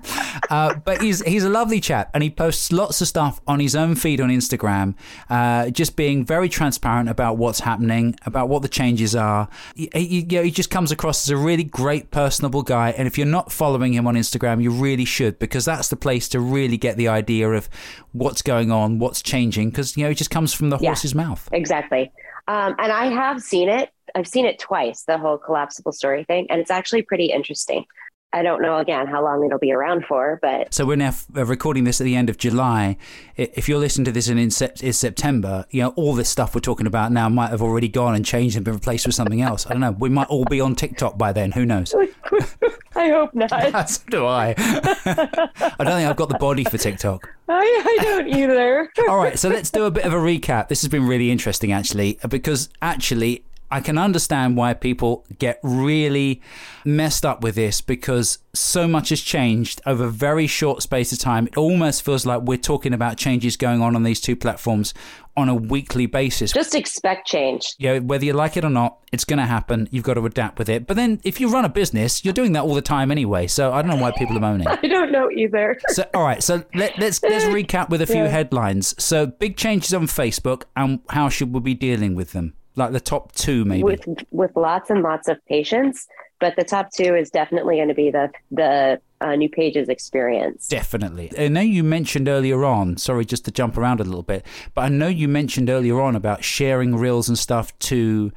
Uh, 0.52 0.76
but 0.76 1.02
he's 1.02 1.24
he's 1.26 1.44
a 1.44 1.50
lovely 1.50 1.80
chap, 1.82 2.12
and 2.14 2.22
he 2.22 2.30
posts 2.30 2.72
lots 2.72 3.02
of 3.02 3.08
stuff 3.08 3.42
on 3.48 3.60
his 3.60 3.76
own 3.76 3.96
feed 3.96 4.22
on 4.22 4.30
Instagram, 4.30 4.94
uh, 5.28 5.72
just 5.72 5.96
being 5.96 6.24
very 6.24 6.48
transparent 6.50 7.10
about 7.10 7.38
what's 7.40 7.62
happening, 7.62 8.16
about 8.28 8.48
what 8.48 8.62
the 8.62 8.68
changes 8.68 9.16
are. 9.16 9.50
He, 9.76 9.90
he, 9.92 10.20
you 10.20 10.38
know, 10.38 10.44
he 10.44 10.52
just 10.52 10.70
comes 10.70 10.92
across 10.92 11.28
as 11.28 11.32
a 11.32 11.38
really 11.38 11.64
great, 11.64 12.12
personable 12.12 12.62
guy. 12.62 12.92
And 12.92 13.08
if 13.08 13.18
you're 13.18 13.26
not 13.26 13.52
following 13.52 13.94
him 13.94 14.06
on 14.06 14.14
Instagram, 14.14 14.62
you 14.62 14.70
really 14.70 15.06
should, 15.06 15.40
because 15.40 15.66
that's 15.66 15.88
the 15.88 15.96
place 15.96 16.30
to 16.30 16.40
really 16.40 16.77
get 16.78 16.98
the 16.98 17.08
idea 17.08 17.50
of 17.50 17.70
what's 18.12 18.42
going 18.42 18.72
on, 18.72 19.00
what's 19.00 19.22
changing, 19.22 19.70
because 19.70 19.98
you 19.98 20.04
know 20.04 20.10
it 20.12 20.16
just 20.18 20.32
comes 20.32 20.54
from 20.54 20.70
the 20.70 20.78
Yeah. 20.80 20.90
horse's 20.90 21.14
mouth. 21.16 21.48
Exactly. 21.52 22.12
Um, 22.48 22.76
and 22.80 22.92
I 22.92 23.06
have 23.08 23.42
seen 23.42 23.68
it. 23.70 23.90
I've 24.16 24.28
seen 24.28 24.46
it 24.46 24.58
twice, 24.60 25.04
the 25.04 25.18
whole 25.18 25.38
collapsible 25.38 25.92
story 25.92 26.24
thing, 26.24 26.48
and 26.50 26.62
it's 26.62 26.72
actually 26.72 27.02
pretty 27.02 27.26
interesting. 27.26 27.86
I 28.34 28.44
don't 28.44 28.62
know 28.62 28.78
again 28.78 29.08
how 29.08 29.24
long 29.24 29.46
it'll 29.46 29.58
be 29.58 29.72
around 29.72 30.04
for, 30.06 30.38
but 30.42 30.74
So 30.74 30.86
we're 30.86 30.98
now 30.98 31.08
f- 31.10 31.26
uh, 31.36 31.46
recording 31.46 31.86
this 31.86 32.02
at 32.02 32.04
the 32.04 32.16
end 32.16 32.30
of 32.30 32.38
July. 32.38 32.98
If 33.38 33.70
you're 33.70 33.80
listening 33.80 34.04
to 34.06 34.12
this 34.12 34.28
in, 34.28 34.38
in, 34.38 34.52
sep- 34.52 34.82
in 34.84 34.92
September, 34.92 35.66
you 35.72 35.82
know 35.82 35.90
all 35.96 36.14
this 36.14 36.28
stuff 36.30 36.54
we're 36.54 36.60
talking 36.62 36.88
about 36.88 37.12
now 37.14 37.30
might 37.30 37.52
have 37.52 37.62
already 37.62 37.88
gone 37.88 38.16
and 38.16 38.26
changed 38.26 38.58
and 38.58 38.66
been 38.66 38.74
replaced 38.76 39.06
with 39.06 39.16
something 39.16 39.42
else. 39.42 39.66
I 39.66 39.72
don't 39.72 39.80
know. 39.82 39.92
We 39.98 40.10
might 40.10 40.28
all 40.28 40.44
be 40.46 40.60
on 40.60 40.76
TikTok 40.76 41.18
by 41.18 41.32
then. 41.32 41.54
Who 41.54 41.66
knows? 41.66 41.96
I 42.98 43.10
hope 43.10 43.34
not. 43.36 43.90
so 43.90 44.02
do 44.10 44.26
I. 44.26 44.56
I 44.58 45.84
don't 45.84 45.94
think 45.94 46.10
I've 46.10 46.16
got 46.16 46.30
the 46.30 46.38
body 46.40 46.64
for 46.64 46.78
TikTok. 46.78 47.30
I, 47.48 47.54
I 48.00 48.04
don't 48.04 48.28
either. 48.28 48.92
All 49.08 49.18
right, 49.18 49.38
so 49.38 49.50
let's 49.50 49.70
do 49.70 49.86
a 49.86 49.92
bit 49.92 50.04
of 50.04 50.14
a 50.14 50.18
recap. 50.18 50.68
This 50.68 50.82
has 50.82 50.90
been 50.90 51.08
really 51.08 51.32
interesting, 51.32 51.72
actually, 51.72 52.20
because 52.28 52.70
actually, 52.82 53.44
I 53.70 53.82
can 53.82 53.98
understand 53.98 54.56
why 54.56 54.74
people 54.74 55.26
get 55.40 55.60
really 55.64 56.42
messed 56.86 57.26
up 57.26 57.42
with 57.44 57.56
this 57.56 57.82
because 57.82 58.40
so 58.54 58.88
much 58.88 59.10
has 59.10 59.22
changed 59.22 59.82
over 59.86 60.06
a 60.06 60.10
very 60.10 60.48
short 60.48 60.82
space 60.82 61.12
of 61.12 61.20
time. 61.20 61.48
It 61.48 61.58
almost 61.58 62.04
feels 62.04 62.26
like 62.26 62.42
we're 62.44 62.58
talking 62.58 62.94
about 62.94 63.18
changes 63.18 63.58
going 63.58 63.82
on 63.82 63.96
on 63.96 64.04
these 64.04 64.22
two 64.22 64.36
platforms 64.36 64.94
on 65.36 65.50
a 65.50 65.54
weekly 65.56 66.06
basis. 66.08 66.52
Just 66.54 66.74
expect 66.74 67.28
change. 67.28 67.76
You 67.78 67.94
know, 67.96 68.00
whether 68.02 68.26
you 68.26 68.34
like 68.34 68.58
it 68.58 68.64
or 68.66 68.70
not, 68.72 68.98
it's 69.12 69.24
going 69.24 69.38
to 69.38 69.46
happen. 69.46 69.88
You've 69.92 70.04
got 70.04 70.16
to 70.16 70.26
adapt 70.26 70.58
with 70.58 70.68
it. 70.70 70.88
But 70.88 70.96
then, 70.96 71.22
if 71.24 71.40
you 71.40 71.50
run 71.50 71.64
a 71.64 71.70
business, 71.70 72.26
you're 72.26 72.34
doing 72.34 72.54
that 72.54 72.64
all 72.64 72.74
the 72.74 72.82
time 72.82 73.12
anyway. 73.12 73.46
So 73.48 73.72
I 73.72 73.82
don't 73.84 73.92
know 73.92 74.02
why 74.02 74.12
people 74.12 74.36
are 74.38 74.40
moaning. 74.40 74.68
I 74.84 74.88
don't 74.88 75.12
know 75.12 75.30
either. 75.30 75.78
So, 75.90 76.04
all 76.16 76.24
right. 76.24 76.42
So 76.42 76.64
let, 76.74 76.98
let's 76.98 77.22
let's 77.22 77.46
recap 77.46 77.90
with 77.90 78.02
a 78.02 78.08
few 78.08 78.24
Yeah. 78.24 78.30
headlines. 78.30 78.96
So, 79.02 79.28
big 79.28 79.58
changes 79.58 79.94
on 79.94 80.08
Facebook, 80.08 80.64
and 80.76 81.02
how 81.10 81.30
should 81.30 81.54
we 81.54 81.60
be 81.60 81.76
dealing 81.76 82.16
with 82.16 82.32
them? 82.32 82.54
Like 82.78 82.94
the 82.94 83.00
top 83.00 83.34
two, 83.34 83.66
maybe. 83.66 83.84
with 83.84 84.08
with 84.32 84.56
lots 84.56 84.90
and 84.90 85.02
lots 85.02 85.28
of 85.28 85.44
patience. 85.46 86.08
But 86.40 86.56
the 86.56 86.64
top 86.64 86.92
two 86.92 87.16
is 87.16 87.32
definitely 87.32 87.78
going 87.78 87.88
to 87.88 87.96
be 87.96 88.12
the 88.12 88.30
the 88.52 89.02
uh, 89.20 89.36
new 89.36 89.50
pages 89.50 89.90
experience. 89.90 90.68
Definitely. 90.68 91.32
I 91.38 91.48
know 91.48 91.62
you 91.62 91.84
mentioned 91.84 92.28
earlier 92.28 92.64
on, 92.64 92.98
sorry, 92.98 93.26
just 93.26 93.46
to 93.46 93.52
jump 93.52 93.78
around 93.78 94.00
a 94.00 94.04
little 94.04 94.24
bit, 94.24 94.46
but 94.76 94.82
I 94.82 94.90
know 94.90 95.08
you 95.08 95.28
mentioned 95.28 95.70
earlier 95.70 96.00
on 96.00 96.16
about 96.16 96.44
sharing 96.44 96.96
reels 96.96 97.28
and 97.28 97.38
stuff 97.38 97.78
to 97.80 98.32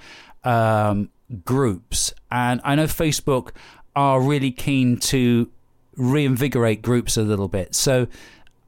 um, 0.44 1.10
groups. 1.44 2.14
And 2.30 2.60
I 2.64 2.74
know 2.74 2.84
Facebook 2.84 3.50
are 3.94 4.20
really 4.20 4.50
keen 4.50 4.96
to 4.98 5.50
reinvigorate 5.96 6.80
groups 6.82 7.16
a 7.16 7.22
little 7.22 7.48
bit. 7.48 7.74
So 7.74 8.06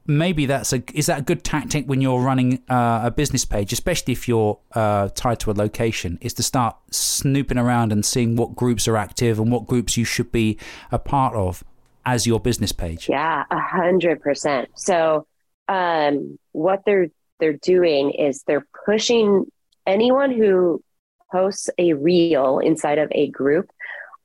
maybe 0.05 0.45
that's 0.45 0.73
a 0.73 0.83
is 0.93 1.05
that 1.05 1.19
a 1.19 1.21
good 1.21 1.43
tactic 1.43 1.85
when 1.85 2.01
you're 2.01 2.19
running 2.19 2.61
uh, 2.69 3.01
a 3.03 3.11
business 3.11 3.45
page, 3.45 3.71
especially 3.73 4.13
if 4.13 4.27
you're 4.27 4.59
uh, 4.73 5.09
tied 5.09 5.39
to 5.41 5.51
a 5.51 5.53
location, 5.53 6.17
is 6.21 6.33
to 6.35 6.43
start 6.43 6.75
snooping 6.91 7.57
around 7.57 7.91
and 7.91 8.05
seeing 8.05 8.35
what 8.35 8.55
groups 8.55 8.87
are 8.87 8.97
active 8.97 9.39
and 9.39 9.51
what 9.51 9.65
groups 9.65 9.97
you 9.97 10.05
should 10.05 10.31
be 10.31 10.57
a 10.91 10.99
part 10.99 11.35
of 11.35 11.63
as 12.05 12.27
your 12.27 12.39
business 12.39 12.71
page. 12.71 13.07
Yeah, 13.09 13.43
a 13.49 13.59
hundred 13.59 14.21
percent. 14.21 14.69
So, 14.75 15.25
um, 15.67 16.37
what 16.51 16.81
they're 16.85 17.07
they're 17.39 17.53
doing 17.53 18.11
is 18.11 18.43
they're 18.43 18.67
pushing 18.85 19.45
anyone 19.85 20.31
who 20.31 20.83
posts 21.31 21.69
a 21.77 21.93
reel 21.93 22.59
inside 22.59 22.97
of 22.99 23.09
a 23.11 23.29
group. 23.29 23.69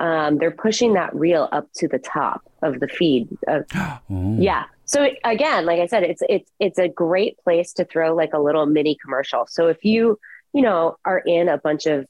Um, 0.01 0.38
they're 0.38 0.53
pushing 0.53 0.95
that 0.95 1.14
reel 1.14 1.49
up 1.51 1.67
to 1.77 1.88
the 1.88 1.99
top 1.99 2.43
of 2.62 2.79
the 2.79 2.87
feed. 2.87 3.29
Of, 3.49 3.64
Ooh. 4.11 4.37
yeah. 4.41 4.64
So 4.88 5.07
again, 5.22 5.66
like 5.66 5.81
I 5.81 5.87
said, 5.87 6.03
it's 6.03 6.22
it's 6.31 6.51
it's 6.59 6.79
a 6.79 6.88
great 6.88 7.37
place 7.44 7.74
to 7.74 7.85
throw 7.85 8.14
like 8.14 8.33
a 8.33 8.38
little 8.38 8.64
mini 8.64 8.96
commercial. 9.01 9.46
So 9.46 9.68
if 9.68 9.85
you 9.85 10.18
you 10.55 10.62
know 10.62 10.96
are 11.05 11.18
in 11.18 11.48
a 11.51 11.59
bunch 11.59 11.85
of 11.85 12.07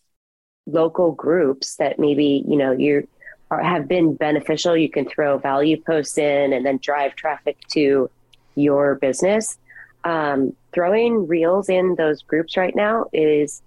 local 0.66 1.10
groups 1.10 1.76
that 1.76 1.98
maybe 1.98 2.44
you 2.46 2.56
know 2.56 2.70
you 2.70 3.08
have 3.50 3.88
been 3.88 4.14
beneficial, 4.14 4.76
you 4.76 4.88
can 4.88 5.08
throw 5.08 5.38
value 5.38 5.82
posts 5.82 6.18
in 6.18 6.52
and 6.52 6.64
then 6.64 6.78
drive 6.80 7.16
traffic 7.16 7.56
to 7.72 8.08
your 8.54 8.94
business. 8.94 9.58
Um, 10.04 10.54
throwing 10.72 11.26
reels 11.26 11.68
in 11.68 11.96
those 11.96 12.22
groups 12.22 12.56
right 12.56 12.74
now 12.76 13.06
is 13.12 13.60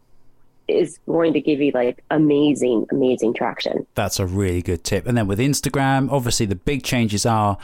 is 0.69 1.00
going 1.06 1.34
to 1.34 1.41
give 1.41 1.60
you 1.60 1.71
like 1.74 2.02
amazing, 2.12 2.86
amazing 2.91 3.34
traction. 3.34 3.86
That's 3.95 4.19
a 4.19 4.26
really 4.26 4.62
good 4.62 4.86
tip. 4.86 5.06
And 5.06 5.17
then 5.17 5.28
with 5.28 5.39
Instagram, 5.39 6.10
obviously 6.10 6.45
the 6.45 6.56
big 6.56 6.84
changes 6.84 7.26
are 7.26 7.58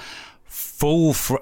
full, 0.47 1.13
fr- 1.13 1.35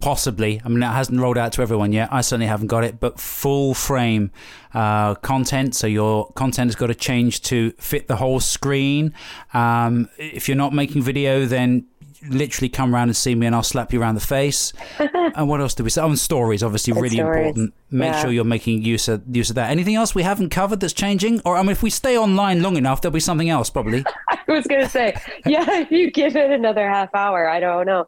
possibly. 0.00 0.60
I 0.64 0.68
mean, 0.68 0.82
it 0.82 0.86
hasn't 0.86 1.20
rolled 1.20 1.38
out 1.38 1.52
to 1.52 1.62
everyone 1.62 1.92
yet. 1.92 2.08
I 2.12 2.20
certainly 2.20 2.46
haven't 2.46 2.68
got 2.68 2.84
it, 2.84 2.98
but 3.00 3.18
full 3.20 3.74
frame 3.74 4.30
uh, 4.74 5.14
content. 5.16 5.74
So 5.74 5.86
your 5.86 6.30
content 6.32 6.68
has 6.68 6.76
got 6.76 6.88
to 6.88 6.94
change 6.94 7.42
to 7.42 7.72
fit 7.72 8.08
the 8.08 8.16
whole 8.16 8.40
screen. 8.40 9.12
Um, 9.54 10.08
if 10.18 10.48
you're 10.48 10.56
not 10.56 10.72
making 10.72 11.02
video, 11.02 11.46
then 11.46 11.86
literally 12.30 12.68
come 12.68 12.92
around 12.94 13.08
and 13.08 13.16
see 13.16 13.34
me 13.34 13.46
and 13.46 13.54
I'll 13.54 13.62
slap 13.62 13.92
you 13.92 14.00
around 14.00 14.14
the 14.16 14.20
face. 14.20 14.72
and 14.98 15.48
what 15.48 15.60
else 15.60 15.74
do 15.74 15.84
we 15.84 15.90
say? 15.90 16.00
Oh, 16.00 16.06
and 16.08 16.18
stories, 16.18 16.62
obviously, 16.62 16.92
really 16.94 17.16
stories. 17.16 17.46
important. 17.46 17.74
Make 17.90 18.12
Yeah. 18.14 18.20
sure 18.22 18.32
you're 18.32 18.44
making 18.44 18.82
use 18.82 19.06
of 19.08 19.22
use 19.30 19.50
of 19.50 19.56
that. 19.56 19.70
Anything 19.70 19.94
else 19.94 20.14
we 20.14 20.22
haven't 20.22 20.50
covered 20.50 20.80
that's 20.80 20.92
changing? 20.94 21.40
Or 21.44 21.56
I 21.56 21.62
mean, 21.62 21.70
if 21.70 21.82
we 21.82 21.90
stay 21.90 22.18
online 22.18 22.62
long 22.62 22.76
enough, 22.76 23.00
there'll 23.00 23.12
be 23.12 23.20
something 23.20 23.50
else 23.50 23.70
probably. 23.70 24.04
I 24.28 24.38
was 24.48 24.66
going 24.66 24.82
to 24.82 24.88
say, 24.88 25.14
yeah, 25.44 25.78
if 25.80 25.90
you 25.92 26.10
give 26.10 26.34
it 26.36 26.50
another 26.50 26.88
half 26.88 27.14
hour, 27.14 27.48
I 27.48 27.60
don't 27.60 27.86
know. 27.86 28.06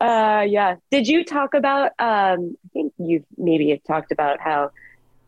Uh, 0.00 0.44
yeah. 0.48 0.76
Did 0.90 1.08
you 1.08 1.24
talk 1.24 1.54
about? 1.54 1.92
Um, 1.98 2.56
I 2.64 2.68
think 2.72 2.92
you've 2.98 3.24
maybe 3.36 3.70
have 3.70 3.82
talked 3.84 4.12
about 4.12 4.40
how 4.40 4.70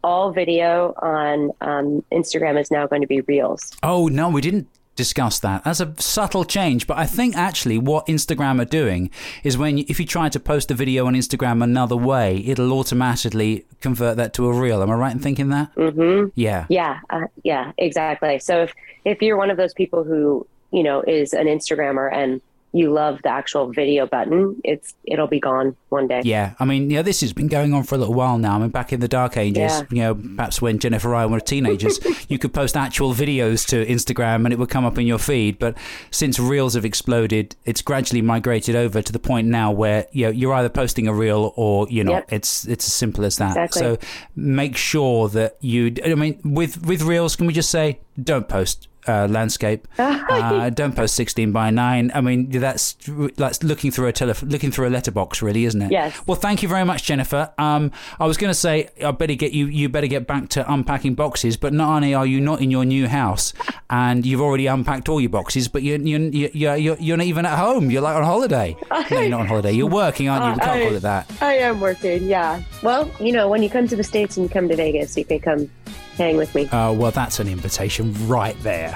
all 0.02 0.32
video 0.32 0.94
on 1.02 1.50
um, 1.60 2.04
Instagram 2.12 2.58
is 2.60 2.70
now 2.70 2.86
going 2.86 3.02
to 3.02 3.08
be 3.08 3.20
reels. 3.22 3.72
Oh 3.82 4.08
no, 4.08 4.28
we 4.28 4.40
didn't 4.40 4.68
discuss 4.96 5.38
that. 5.40 5.64
That's 5.64 5.80
a 5.80 5.94
subtle 5.98 6.44
change, 6.44 6.86
but 6.86 6.98
I 6.98 7.06
think 7.06 7.36
actually 7.36 7.78
what 7.78 8.06
Instagram 8.06 8.60
are 8.60 8.66
doing 8.66 9.10
is 9.42 9.56
when 9.56 9.78
you, 9.78 9.84
if 9.88 9.98
you 9.98 10.06
try 10.06 10.28
to 10.28 10.38
post 10.40 10.70
a 10.70 10.74
video 10.74 11.06
on 11.06 11.14
Instagram 11.14 11.62
another 11.62 11.96
way, 11.96 12.42
it'll 12.46 12.72
automatically 12.72 13.64
convert 13.80 14.16
that 14.18 14.34
to 14.34 14.46
a 14.46 14.52
reel. 14.52 14.82
Am 14.82 14.90
I 14.90 14.94
right 14.94 15.12
in 15.12 15.18
thinking 15.18 15.48
that? 15.50 15.70
hmm 15.74 16.26
Yeah. 16.34 16.66
Yeah, 16.68 17.00
uh, 17.10 17.26
yeah, 17.44 17.72
exactly. 17.78 18.38
So 18.38 18.62
if 18.62 18.74
if 19.04 19.22
you're 19.22 19.36
one 19.38 19.50
of 19.50 19.56
those 19.56 19.74
people 19.74 20.04
who 20.04 20.46
you 20.70 20.82
know 20.82 21.02
is 21.02 21.32
an 21.32 21.46
Instagrammer 21.46 22.12
and 22.12 22.40
you 22.72 22.92
love 22.92 23.20
the 23.22 23.30
actual 23.30 23.72
video 23.72 24.06
button, 24.06 24.60
it's 24.64 24.94
it'll 25.04 25.26
be 25.26 25.40
gone 25.40 25.76
one 25.88 26.06
day. 26.06 26.20
Yeah, 26.24 26.54
I 26.60 26.64
mean, 26.64 26.90
yeah, 26.90 27.02
this 27.02 27.20
has 27.20 27.32
been 27.32 27.48
going 27.48 27.74
on 27.74 27.82
for 27.82 27.96
a 27.96 27.98
little 27.98 28.14
while 28.14 28.38
now. 28.38 28.56
I 28.56 28.58
mean, 28.60 28.70
back 28.70 28.92
in 28.92 29.00
the 29.00 29.08
dark 29.08 29.36
ages, 29.36 29.56
Yeah. 29.56 29.82
you 29.90 30.02
know, 30.02 30.14
perhaps 30.36 30.62
when 30.62 30.78
Jennifer 30.78 31.08
and 31.14 31.22
I 31.22 31.26
were 31.26 31.40
teenagers, 31.40 31.98
you 32.28 32.38
could 32.38 32.52
post 32.54 32.76
actual 32.76 33.12
videos 33.12 33.66
to 33.68 33.84
Instagram 33.86 34.44
and 34.44 34.52
it 34.52 34.58
would 34.58 34.68
come 34.68 34.84
up 34.84 34.98
in 34.98 35.06
your 35.06 35.18
feed. 35.18 35.58
But 35.58 35.76
since 36.10 36.38
reels 36.38 36.74
have 36.74 36.84
exploded, 36.84 37.56
it's 37.64 37.82
gradually 37.82 38.22
migrated 38.22 38.76
over 38.76 39.02
to 39.02 39.12
the 39.12 39.18
point 39.18 39.48
now 39.48 39.72
where 39.72 40.06
you 40.12 40.26
know, 40.26 40.30
you're 40.32 40.54
either 40.54 40.68
posting 40.68 41.08
a 41.08 41.12
reel 41.14 41.52
or 41.56 41.88
you 41.90 42.04
know. 42.04 42.12
Yep. 42.12 42.32
It's 42.32 42.66
it's 42.68 42.86
as 42.86 42.94
simple 42.94 43.24
as 43.24 43.36
that. 43.38 43.56
Exactly. 43.56 43.80
So 43.80 43.98
make 44.36 44.76
sure 44.76 45.28
that 45.30 45.56
you. 45.60 45.94
I 46.04 46.14
mean, 46.14 46.40
with 46.44 46.86
with 46.86 47.02
reels, 47.02 47.34
can 47.34 47.46
we 47.46 47.52
just 47.52 47.70
say 47.70 47.98
don't 48.22 48.48
post 48.48 48.86
uh, 49.06 49.26
landscape. 49.28 49.86
Uh, 50.30 50.70
don't 50.70 50.94
post 50.94 51.16
16 51.16 51.50
by 51.50 51.70
9. 51.70 52.12
I 52.14 52.20
mean, 52.20 52.50
that's 52.50 52.96
that's 53.36 53.62
looking 53.64 53.90
through 53.90 54.06
a 54.06 54.12
tele- 54.12 54.34
looking 54.42 54.70
through 54.70 54.86
a 54.86 54.90
letterbox, 54.90 55.42
really, 55.42 55.64
isn't 55.64 55.82
it? 55.82 55.90
Yes. 55.90 56.20
Well, 56.26 56.36
thank 56.36 56.62
you 56.62 56.68
very 56.68 56.84
much, 56.84 57.02
Jennifer. 57.02 57.52
Um, 57.58 57.90
I 58.20 58.26
was 58.26 58.36
going 58.36 58.50
to 58.50 58.54
say, 58.54 58.90
I 59.04 59.10
better 59.10 59.34
get 59.34 59.52
you. 59.52 59.66
You 59.66 59.88
better 59.88 60.06
get 60.06 60.26
back 60.26 60.48
to 60.50 60.72
unpacking 60.72 61.14
boxes. 61.14 61.56
But 61.56 61.72
not 61.72 61.96
only 61.96 62.14
are 62.14 62.26
you 62.26 62.40
not 62.40 62.60
in 62.60 62.70
your 62.70 62.84
new 62.84 63.08
house, 63.08 63.52
and 63.88 64.24
you've 64.24 64.40
already 64.40 64.66
unpacked 64.66 65.08
all 65.08 65.20
your 65.20 65.30
boxes, 65.30 65.68
but 65.68 65.82
you're 65.82 65.98
you're 65.98 66.20
you're, 66.20 66.76
you're, 66.76 66.96
you're 66.98 67.16
not 67.16 67.26
even 67.26 67.44
at 67.44 67.58
home. 67.58 67.90
You're 67.90 68.02
like 68.02 68.16
on 68.16 68.24
holiday. 68.24 68.76
no, 68.90 69.20
you're 69.20 69.28
not 69.30 69.40
on 69.40 69.46
holiday. 69.46 69.72
You're 69.72 69.88
working, 69.88 70.28
aren't 70.28 70.44
you? 70.44 70.52
We 70.52 70.58
can't 70.60 70.70
I, 70.70 70.84
call 70.84 70.94
it 70.96 71.00
that. 71.02 71.42
I 71.42 71.54
am 71.54 71.80
working. 71.80 72.26
Yeah. 72.26 72.62
Well, 72.82 73.10
you 73.20 73.32
know, 73.32 73.48
when 73.48 73.62
you 73.62 73.70
come 73.70 73.88
to 73.88 73.96
the 73.96 74.04
states 74.04 74.36
and 74.36 74.44
you 74.44 74.50
come 74.50 74.68
to 74.68 74.76
Vegas, 74.76 75.16
you 75.16 75.24
can 75.24 75.40
come 75.40 75.70
hang 76.20 76.36
with 76.36 76.54
me. 76.54 76.68
Oh, 76.72 76.92
well, 76.92 77.10
that's 77.10 77.40
an 77.40 77.48
invitation 77.48 78.14
right 78.28 78.58
there. 78.62 78.94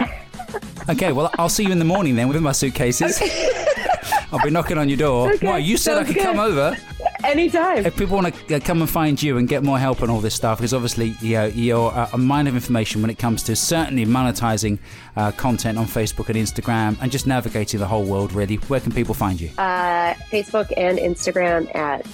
okay, 0.88 1.12
well, 1.12 1.30
I'll 1.38 1.48
see 1.48 1.64
you 1.64 1.72
in 1.72 1.78
the 1.78 1.84
morning 1.84 2.16
then 2.16 2.28
with 2.28 2.40
my 2.42 2.52
suitcases. 2.52 3.20
I'll 4.32 4.42
be 4.42 4.50
knocking 4.50 4.78
on 4.78 4.88
your 4.88 4.98
door. 4.98 5.32
Okay, 5.32 5.46
Why, 5.46 5.58
you 5.58 5.76
said 5.76 5.96
I 5.96 6.04
could 6.04 6.16
good. 6.16 6.24
come 6.24 6.38
over. 6.38 6.76
Anytime. 7.22 7.86
If 7.86 7.96
people 7.96 8.16
want 8.16 8.34
to 8.34 8.56
uh, 8.56 8.60
come 8.60 8.82
and 8.82 8.90
find 8.90 9.22
you 9.22 9.38
and 9.38 9.48
get 9.48 9.62
more 9.62 9.78
help 9.78 10.02
on 10.02 10.10
all 10.10 10.20
this 10.20 10.34
stuff, 10.34 10.58
because 10.58 10.74
obviously 10.74 11.16
you 11.20 11.34
know, 11.34 11.46
you're 11.46 11.90
uh, 11.92 12.10
a 12.12 12.18
mine 12.18 12.46
of 12.46 12.54
information 12.54 13.00
when 13.00 13.10
it 13.10 13.18
comes 13.18 13.42
to 13.44 13.56
certainly 13.56 14.04
monetizing 14.04 14.78
uh, 15.16 15.30
content 15.32 15.78
on 15.78 15.86
Facebook 15.86 16.28
and 16.28 16.36
Instagram 16.36 16.98
and 17.00 17.10
just 17.10 17.26
navigating 17.26 17.80
the 17.80 17.86
whole 17.86 18.04
world, 18.04 18.32
really, 18.32 18.56
where 18.56 18.80
can 18.80 18.92
people 18.92 19.14
find 19.14 19.40
you? 19.40 19.48
Uh, 19.56 20.12
Facebook 20.30 20.70
and 20.76 20.98
Instagram 20.98 21.74
at 21.74 22.04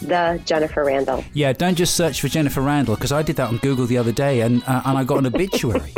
the 0.00 0.40
Jennifer 0.44 0.84
Randall. 0.84 1.24
Yeah, 1.32 1.52
don't 1.52 1.76
just 1.76 1.94
search 1.96 2.20
for 2.20 2.28
Jennifer 2.28 2.60
Randall, 2.60 2.94
because 2.96 3.12
I 3.12 3.22
did 3.22 3.36
that 3.36 3.48
on 3.48 3.58
Google 3.58 3.86
the 3.86 3.98
other 3.98 4.12
day 4.12 4.40
and, 4.40 4.62
uh, 4.66 4.82
and 4.84 4.98
I 4.98 5.04
got 5.04 5.18
an 5.18 5.26
obituary. 5.34 5.92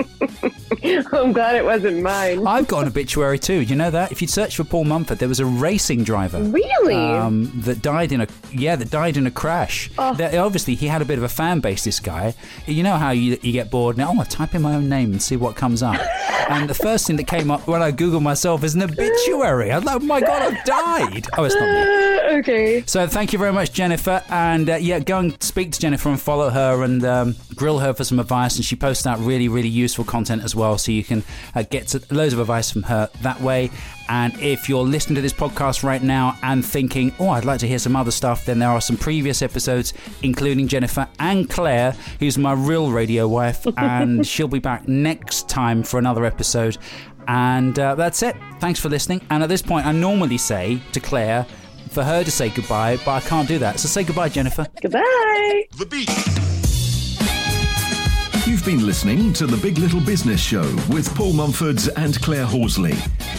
I'm 1.13 1.33
glad 1.33 1.57
it 1.57 1.65
wasn't 1.65 2.03
mine. 2.03 2.47
I've 2.47 2.67
got 2.69 2.83
an 2.83 2.89
obituary 2.89 3.39
too. 3.39 3.61
You 3.61 3.77
know 3.77 3.91
that? 3.91 4.13
If 4.13 4.21
you 4.21 4.29
search 4.29 4.57
for 4.57 4.65
Paul 4.65 4.85
Mumford, 4.85 5.19
there 5.19 5.29
was 5.29 5.41
a 5.41 5.47
racing 5.47 6.05
driver. 6.05 6.43
Really? 6.43 6.95
Um, 6.97 7.53
that 7.63 7.83
died 7.83 8.13
in 8.13 8.21
a 8.23 8.27
yeah 8.51 8.77
that 8.77 8.91
died 8.91 9.17
in 9.17 9.27
a 9.27 9.31
crash. 9.31 9.91
Oh. 9.99 10.15
That- 10.15 10.35
obviously, 10.35 10.75
he 10.75 10.87
had 10.89 11.03
a 11.03 11.05
bit 11.05 11.19
of 11.19 11.25
a 11.25 11.29
fan 11.29 11.61
base. 11.61 11.85
This 11.85 12.01
guy, 12.01 12.35
you 12.67 12.83
know 12.83 12.97
how 12.97 13.11
you, 13.11 13.39
you 13.43 13.53
get 13.53 13.71
bored 13.71 13.97
now. 13.97 14.13
Oh, 14.13 14.19
I'll 14.19 14.25
type 14.25 14.55
in 14.55 14.63
my 14.63 14.75
own 14.75 14.89
name 14.89 15.13
and 15.13 15.23
see 15.23 15.37
what 15.37 15.57
comes 15.57 15.83
up. 15.83 16.01
and 16.49 16.69
the 16.69 16.75
first 16.75 17.07
thing 17.07 17.17
that 17.17 17.27
came 17.27 17.51
up 17.51 17.67
when 17.67 17.83
I 17.83 17.93
googled 17.93 18.23
myself 18.23 18.65
is 18.65 18.75
an 18.75 18.83
obituary. 18.83 19.71
I 19.71 19.77
was 19.77 19.85
like, 19.85 19.97
oh 20.03 20.05
my 20.05 20.21
god, 20.21 20.43
I've 20.53 20.65
died. 20.65 21.27
Oh, 21.39 21.45
it's 21.45 21.55
not 21.55 21.69
me. 21.69 22.19
Okay. 22.33 22.83
So 22.87 23.07
thank 23.07 23.35
you 23.35 23.39
very 23.39 23.53
much, 23.53 23.73
Jennifer. 23.75 24.23
And 24.31 24.71
uh, 24.71 24.77
yeah, 24.77 25.01
go 25.01 25.19
and 25.19 25.41
speak 25.43 25.73
to 25.73 25.79
Jennifer 25.79 26.09
and 26.09 26.19
follow 26.21 26.49
her 26.49 26.83
and 26.83 27.05
um, 27.05 27.37
grill 27.53 27.79
her 27.81 27.93
for 27.95 28.05
some 28.05 28.19
advice. 28.19 28.57
And 28.57 28.65
she 28.65 28.77
posts 28.77 29.07
out 29.07 29.19
really, 29.21 29.49
really 29.49 29.69
useful 29.69 30.05
content 30.05 30.43
as 30.43 30.55
well. 30.55 30.79
So 30.79 30.93
you 30.93 31.05
can 31.05 31.23
uh, 31.55 31.63
get 31.63 31.89
to 31.89 32.03
loads 32.11 32.33
of 32.33 32.41
advice 32.41 32.71
from 32.71 32.85
her 32.85 33.11
that 33.23 33.41
way. 33.41 33.71
And 34.09 34.39
if 34.41 34.69
you're 34.69 34.83
listening 34.83 35.15
to 35.17 35.23
this 35.23 35.33
podcast 35.33 35.83
right 35.83 36.03
now 36.03 36.37
and 36.43 36.65
thinking, 36.65 37.15
oh, 37.19 37.31
I'd 37.31 37.45
like 37.45 37.61
to 37.61 37.69
hear 37.69 37.79
some 37.79 37.97
other 37.97 38.11
stuff, 38.11 38.45
then 38.45 38.59
there 38.59 38.69
are 38.69 38.81
some 38.81 38.97
previous 38.97 39.43
episodes, 39.43 39.95
including 40.23 40.69
Jennifer 40.69 41.09
and 41.19 41.49
Claire, 41.49 41.93
who's 42.19 42.37
my 42.37 42.53
real 42.53 42.91
radio 42.91 43.29
wife. 43.29 43.67
and 43.77 44.27
she'll 44.27 44.49
be 44.49 44.59
back 44.59 44.89
next 44.89 45.49
time 45.49 45.83
for 45.83 45.99
another 45.99 46.25
episode. 46.25 46.79
And 47.29 47.79
uh, 47.79 47.95
that's 47.95 48.23
it. 48.23 48.37
Thanks 48.59 48.81
for 48.81 48.89
listening. 48.89 49.25
And 49.31 49.43
at 49.43 49.49
this 49.49 49.63
point, 49.63 49.87
I 49.87 49.93
normally 49.93 50.39
say 50.39 50.81
to 50.93 51.01
Claire, 51.01 51.47
for 51.93 52.03
her 52.03 52.25
to 52.25 52.31
say 52.31 52.49
goodbye, 52.49 52.97
but 53.05 53.11
I 53.11 53.21
can't 53.21 53.47
do 53.47 53.59
that. 53.59 53.79
So 53.79 53.87
say 53.89 54.03
goodbye, 54.03 54.31
Jennifer. 54.31 54.67
Goodbye. 54.81 55.65
The 55.77 55.87
Beat. 55.87 56.42
You've 58.53 58.67
been 58.67 58.85
listening 58.85 59.33
to 59.33 59.47
The 59.47 59.57
Big 59.57 59.79
Little 59.79 60.03
Business 60.03 60.39
Show 60.39 60.61
with 60.91 61.09
Paul 61.15 61.33
Mumford 61.33 61.81
and 61.97 62.21
Claire 62.21 62.45
Horsley. 62.45 62.93